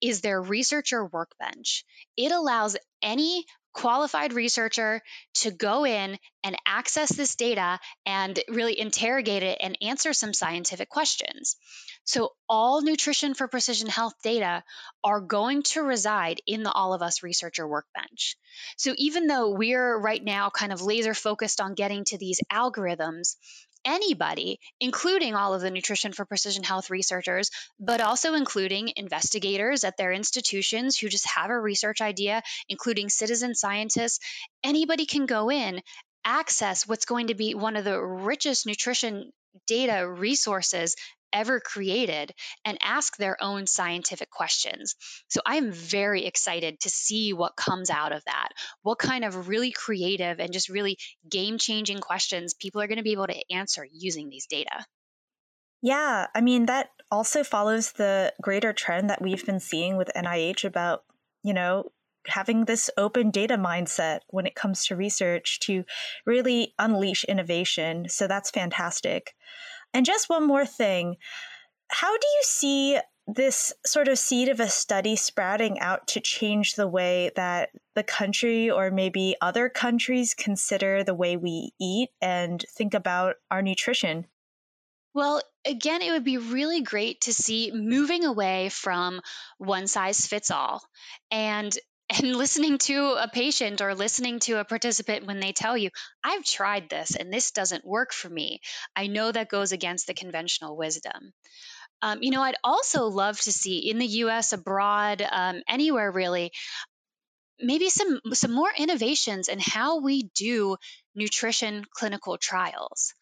is 0.00 0.20
their 0.20 0.42
researcher 0.42 1.04
workbench. 1.06 1.84
It 2.16 2.32
allows 2.32 2.76
any 3.00 3.44
qualified 3.72 4.32
researcher 4.32 5.00
to 5.34 5.50
go 5.50 5.84
in 5.84 6.18
and 6.42 6.56
access 6.66 7.14
this 7.14 7.36
data 7.36 7.78
and 8.06 8.38
really 8.48 8.78
interrogate 8.78 9.42
it 9.42 9.58
and 9.60 9.78
answer 9.82 10.12
some 10.12 10.32
scientific 10.32 10.88
questions. 10.88 11.56
So, 12.04 12.32
all 12.48 12.82
nutrition 12.82 13.34
for 13.34 13.46
precision 13.46 13.88
health 13.88 14.14
data 14.24 14.64
are 15.04 15.20
going 15.20 15.62
to 15.62 15.82
reside 15.82 16.40
in 16.46 16.62
the 16.62 16.72
All 16.72 16.94
of 16.94 17.02
Us 17.02 17.22
researcher 17.22 17.68
workbench. 17.68 18.36
So, 18.76 18.94
even 18.96 19.26
though 19.26 19.50
we're 19.50 19.98
right 19.98 20.22
now 20.22 20.50
kind 20.50 20.72
of 20.72 20.82
laser 20.82 21.14
focused 21.14 21.60
on 21.60 21.74
getting 21.74 22.04
to 22.06 22.18
these 22.18 22.40
algorithms, 22.50 23.36
anybody, 23.84 24.58
including 24.80 25.34
all 25.34 25.54
of 25.54 25.60
the 25.60 25.70
Nutrition 25.70 26.12
for 26.12 26.24
Precision 26.24 26.62
Health 26.62 26.90
researchers, 26.90 27.50
but 27.78 28.00
also 28.00 28.34
including 28.34 28.92
investigators 28.96 29.84
at 29.84 29.96
their 29.96 30.12
institutions 30.12 30.98
who 30.98 31.08
just 31.08 31.28
have 31.28 31.50
a 31.50 31.58
research 31.58 32.00
idea, 32.00 32.42
including 32.68 33.08
citizen 33.08 33.54
scientists. 33.54 34.20
Anybody 34.62 35.06
can 35.06 35.26
go 35.26 35.50
in, 35.50 35.80
access 36.24 36.86
what's 36.86 37.06
going 37.06 37.28
to 37.28 37.34
be 37.34 37.54
one 37.54 37.76
of 37.76 37.84
the 37.84 38.00
richest 38.00 38.66
nutrition 38.66 39.30
data 39.66 40.08
resources 40.08 40.94
ever 41.32 41.60
created 41.60 42.32
and 42.64 42.78
ask 42.82 43.16
their 43.16 43.36
own 43.42 43.66
scientific 43.66 44.30
questions. 44.30 44.96
So 45.28 45.40
I'm 45.46 45.72
very 45.72 46.26
excited 46.26 46.80
to 46.80 46.90
see 46.90 47.32
what 47.32 47.56
comes 47.56 47.90
out 47.90 48.12
of 48.12 48.24
that. 48.24 48.48
What 48.82 48.98
kind 48.98 49.24
of 49.24 49.48
really 49.48 49.70
creative 49.70 50.40
and 50.40 50.52
just 50.52 50.68
really 50.68 50.98
game 51.28 51.58
changing 51.58 51.98
questions 51.98 52.54
people 52.54 52.80
are 52.80 52.86
going 52.86 52.98
to 52.98 53.04
be 53.04 53.12
able 53.12 53.26
to 53.26 53.52
answer 53.52 53.86
using 53.90 54.28
these 54.28 54.46
data. 54.46 54.84
Yeah, 55.82 56.26
I 56.34 56.40
mean, 56.40 56.66
that 56.66 56.90
also 57.10 57.42
follows 57.42 57.92
the 57.92 58.34
greater 58.42 58.72
trend 58.72 59.08
that 59.08 59.22
we've 59.22 59.44
been 59.44 59.60
seeing 59.60 59.96
with 59.96 60.10
NIH 60.14 60.64
about, 60.64 61.04
you 61.42 61.54
know, 61.54 61.90
having 62.26 62.66
this 62.66 62.90
open 62.96 63.30
data 63.30 63.56
mindset 63.56 64.20
when 64.28 64.46
it 64.46 64.54
comes 64.54 64.84
to 64.86 64.96
research 64.96 65.58
to 65.60 65.84
really 66.26 66.74
unleash 66.78 67.24
innovation. 67.24 68.08
So 68.08 68.26
that's 68.26 68.50
fantastic. 68.50 69.34
And 69.92 70.06
just 70.06 70.28
one 70.28 70.46
more 70.46 70.66
thing 70.66 71.16
how 71.90 72.16
do 72.16 72.26
you 72.26 72.42
see 72.42 72.98
this 73.26 73.72
sort 73.84 74.08
of 74.08 74.18
seed 74.18 74.48
of 74.48 74.60
a 74.60 74.68
study 74.68 75.16
sprouting 75.16 75.78
out 75.80 76.06
to 76.08 76.20
change 76.20 76.74
the 76.74 76.88
way 76.88 77.30
that 77.36 77.70
the 77.94 78.02
country 78.02 78.70
or 78.70 78.90
maybe 78.90 79.36
other 79.40 79.68
countries 79.68 80.34
consider 80.34 81.04
the 81.04 81.14
way 81.14 81.36
we 81.36 81.72
eat 81.80 82.10
and 82.20 82.64
think 82.76 82.94
about 82.94 83.36
our 83.50 83.62
nutrition? 83.62 84.26
Well, 85.14 85.42
again, 85.64 86.02
it 86.02 86.12
would 86.12 86.24
be 86.24 86.38
really 86.38 86.82
great 86.82 87.22
to 87.22 87.32
see 87.32 87.72
moving 87.72 88.24
away 88.24 88.68
from 88.68 89.20
one 89.58 89.86
size 89.86 90.26
fits 90.26 90.50
all 90.50 90.82
and 91.30 91.76
and 92.10 92.34
listening 92.36 92.78
to 92.78 93.16
a 93.20 93.28
patient 93.28 93.80
or 93.80 93.94
listening 93.94 94.40
to 94.40 94.58
a 94.58 94.64
participant 94.64 95.26
when 95.26 95.40
they 95.40 95.52
tell 95.52 95.76
you, 95.76 95.90
I've 96.24 96.44
tried 96.44 96.88
this 96.88 97.14
and 97.14 97.32
this 97.32 97.52
doesn't 97.52 97.84
work 97.84 98.12
for 98.12 98.28
me. 98.28 98.60
I 98.96 99.06
know 99.06 99.30
that 99.30 99.48
goes 99.48 99.72
against 99.72 100.06
the 100.06 100.14
conventional 100.14 100.76
wisdom. 100.76 101.32
Um, 102.02 102.18
you 102.22 102.30
know, 102.30 102.42
I'd 102.42 102.56
also 102.64 103.06
love 103.06 103.38
to 103.42 103.52
see 103.52 103.90
in 103.90 103.98
the 103.98 104.06
US, 104.06 104.52
abroad, 104.52 105.22
um, 105.30 105.62
anywhere 105.68 106.10
really, 106.10 106.50
maybe 107.62 107.90
some 107.90 108.20
some 108.32 108.52
more 108.52 108.70
innovations 108.76 109.48
in 109.48 109.58
how 109.60 110.00
we 110.00 110.30
do 110.34 110.76
nutrition 111.14 111.84
clinical 111.92 112.38
trials. 112.38 113.14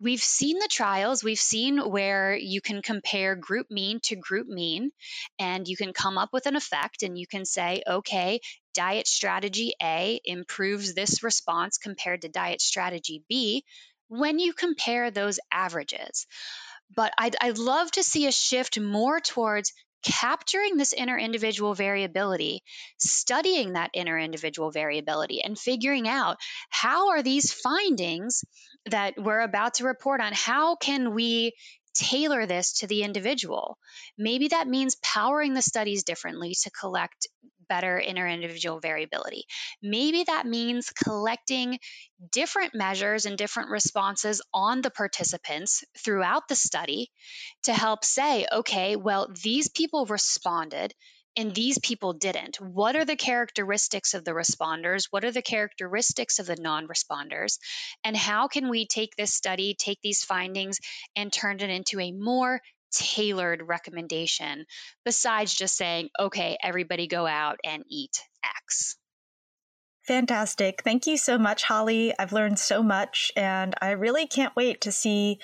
We've 0.00 0.22
seen 0.22 0.58
the 0.58 0.68
trials, 0.70 1.22
we've 1.22 1.38
seen 1.38 1.78
where 1.78 2.34
you 2.34 2.60
can 2.60 2.82
compare 2.82 3.36
group 3.36 3.70
mean 3.70 4.00
to 4.04 4.16
group 4.16 4.46
mean, 4.48 4.90
and 5.38 5.66
you 5.66 5.76
can 5.76 5.92
come 5.92 6.18
up 6.18 6.30
with 6.32 6.46
an 6.46 6.56
effect 6.56 7.02
and 7.02 7.18
you 7.18 7.26
can 7.26 7.44
say, 7.44 7.82
okay, 7.86 8.40
diet 8.74 9.06
strategy 9.06 9.74
A 9.82 10.20
improves 10.24 10.94
this 10.94 11.22
response 11.22 11.78
compared 11.78 12.22
to 12.22 12.28
diet 12.28 12.60
strategy 12.60 13.22
B 13.28 13.64
when 14.08 14.38
you 14.38 14.52
compare 14.52 15.10
those 15.10 15.40
averages. 15.52 16.26
But 16.94 17.12
I'd, 17.18 17.36
I'd 17.40 17.58
love 17.58 17.90
to 17.92 18.02
see 18.02 18.26
a 18.26 18.32
shift 18.32 18.78
more 18.78 19.20
towards 19.20 19.72
capturing 20.02 20.76
this 20.76 20.92
inner 20.92 21.18
individual 21.18 21.74
variability, 21.74 22.62
studying 22.98 23.72
that 23.74 23.90
inner 23.94 24.18
individual 24.18 24.70
variability, 24.70 25.42
and 25.42 25.58
figuring 25.58 26.08
out 26.08 26.36
how 26.70 27.10
are 27.10 27.22
these 27.22 27.52
findings 27.52 28.44
that 28.86 29.14
we're 29.16 29.40
about 29.40 29.74
to 29.74 29.84
report 29.84 30.20
on, 30.20 30.32
how 30.32 30.76
can 30.76 31.14
we 31.14 31.52
tailor 31.94 32.46
this 32.46 32.80
to 32.80 32.86
the 32.86 33.02
individual? 33.02 33.78
Maybe 34.18 34.48
that 34.48 34.68
means 34.68 34.96
powering 35.02 35.54
the 35.54 35.62
studies 35.62 36.04
differently 36.04 36.54
to 36.62 36.70
collect 36.70 37.28
better 37.72 37.98
inner 37.98 38.28
individual 38.28 38.80
variability. 38.80 39.46
Maybe 39.82 40.24
that 40.24 40.44
means 40.44 40.90
collecting 40.90 41.78
different 42.30 42.74
measures 42.74 43.24
and 43.24 43.38
different 43.38 43.70
responses 43.70 44.42
on 44.52 44.82
the 44.82 44.90
participants 44.90 45.82
throughout 45.96 46.48
the 46.48 46.54
study 46.54 47.10
to 47.62 47.72
help 47.72 48.04
say, 48.04 48.46
okay, 48.52 48.96
well, 48.96 49.32
these 49.42 49.70
people 49.70 50.04
responded 50.04 50.92
and 51.34 51.54
these 51.54 51.78
people 51.78 52.12
didn't. 52.12 52.60
What 52.60 52.94
are 52.94 53.06
the 53.06 53.16
characteristics 53.16 54.12
of 54.12 54.22
the 54.22 54.32
responders? 54.32 55.06
What 55.10 55.24
are 55.24 55.32
the 55.32 55.40
characteristics 55.40 56.38
of 56.38 56.44
the 56.44 56.56
non 56.56 56.86
responders? 56.88 57.58
And 58.04 58.14
how 58.14 58.48
can 58.48 58.68
we 58.68 58.86
take 58.86 59.16
this 59.16 59.32
study, 59.32 59.74
take 59.78 60.00
these 60.02 60.24
findings, 60.24 60.78
and 61.16 61.32
turn 61.32 61.60
it 61.60 61.70
into 61.70 62.00
a 62.00 62.12
more 62.12 62.60
tailored 62.92 63.62
recommendation 63.66 64.66
besides 65.04 65.54
just 65.54 65.76
saying, 65.76 66.10
okay, 66.18 66.56
everybody 66.62 67.06
go 67.06 67.26
out 67.26 67.58
and 67.64 67.84
eat 67.88 68.22
X. 68.44 68.96
Fantastic. 70.06 70.82
Thank 70.82 71.06
you 71.06 71.16
so 71.16 71.38
much, 71.38 71.62
Holly. 71.62 72.12
I've 72.18 72.32
learned 72.32 72.58
so 72.58 72.82
much, 72.82 73.30
and 73.36 73.72
I 73.80 73.90
really 73.92 74.26
can't 74.26 74.54
wait 74.56 74.80
to 74.80 74.90
see 74.90 75.38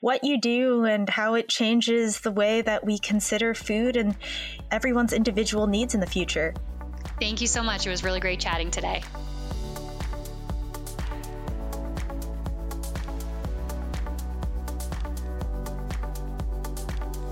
what 0.00 0.22
you 0.22 0.40
do 0.40 0.84
and 0.84 1.08
how 1.08 1.34
it 1.34 1.48
changes 1.48 2.20
the 2.20 2.30
way 2.30 2.62
that 2.62 2.84
we 2.84 2.98
consider 2.98 3.54
food 3.54 3.96
and 3.96 4.14
everyone's 4.70 5.12
individual 5.12 5.66
needs 5.66 5.94
in 5.94 6.00
the 6.00 6.06
future. 6.06 6.54
Thank 7.20 7.40
you 7.40 7.48
so 7.48 7.62
much. 7.62 7.86
It 7.86 7.90
was 7.90 8.04
really 8.04 8.20
great 8.20 8.38
chatting 8.38 8.70
today. 8.70 9.02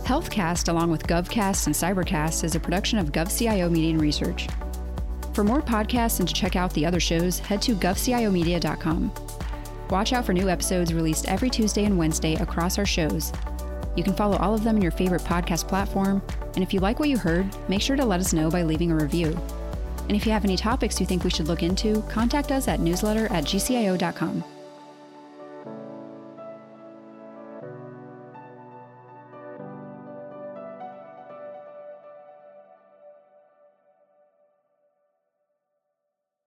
HealthCast, 0.05 0.69
along 0.69 0.91
with 0.91 1.07
GovCast 1.07 1.67
and 1.67 1.75
Cybercast, 1.75 2.43
is 2.43 2.57
a 2.57 2.61
production 2.61 2.99
of 2.99 3.13
GovCIO 3.13 3.71
Media 3.71 3.91
and 3.91 4.01
Research. 4.01 4.49
For 5.33 5.45
more 5.45 5.63
podcasts 5.63 6.19
and 6.19 6.29
to 6.29 6.35
check 6.35 6.57
out 6.57 6.75
the 6.75 6.85
other 6.85 7.01
shows, 7.01 7.39
head 7.39 7.63
to 7.63 7.75
govciomedia.com. 7.75 9.13
Watch 9.91 10.13
out 10.13 10.27
for 10.27 10.33
new 10.33 10.49
episodes 10.49 10.93
released 10.93 11.29
every 11.29 11.49
Tuesday 11.49 11.85
and 11.85 11.97
Wednesday 11.97 12.35
across 12.35 12.79
our 12.79 12.87
shows. 12.87 13.33
You 13.97 14.03
can 14.03 14.15
follow 14.15 14.37
all 14.39 14.55
of 14.55 14.65
them 14.65 14.77
in 14.77 14.83
your 14.83 14.91
favorite 14.91 15.23
podcast 15.23 15.69
platform, 15.69 16.21
and 16.55 16.63
if 16.65 16.75
you 16.75 16.81
like 16.81 16.99
what 16.99 17.09
you 17.09 17.17
heard, 17.17 17.47
make 17.69 17.81
sure 17.81 17.97
to 17.97 18.05
let 18.05 18.21
us 18.21 18.33
know 18.33 18.51
by 18.51 18.65
leaving 18.65 18.91
a 18.91 18.97
review. 18.97 19.39
And 20.09 20.17
if 20.17 20.27
you 20.27 20.33
have 20.33 20.45
any 20.45 20.57
topics 20.57 20.99
you 20.99 21.07
think 21.07 21.23
we 21.23 21.31
should 21.31 21.47
look 21.47 21.63
into, 21.63 22.03
contact 22.09 22.51
us 22.51 22.67
at 22.67 22.81
newsletter 22.81 23.27
at 23.27 23.45
gcio.com. 23.45 24.45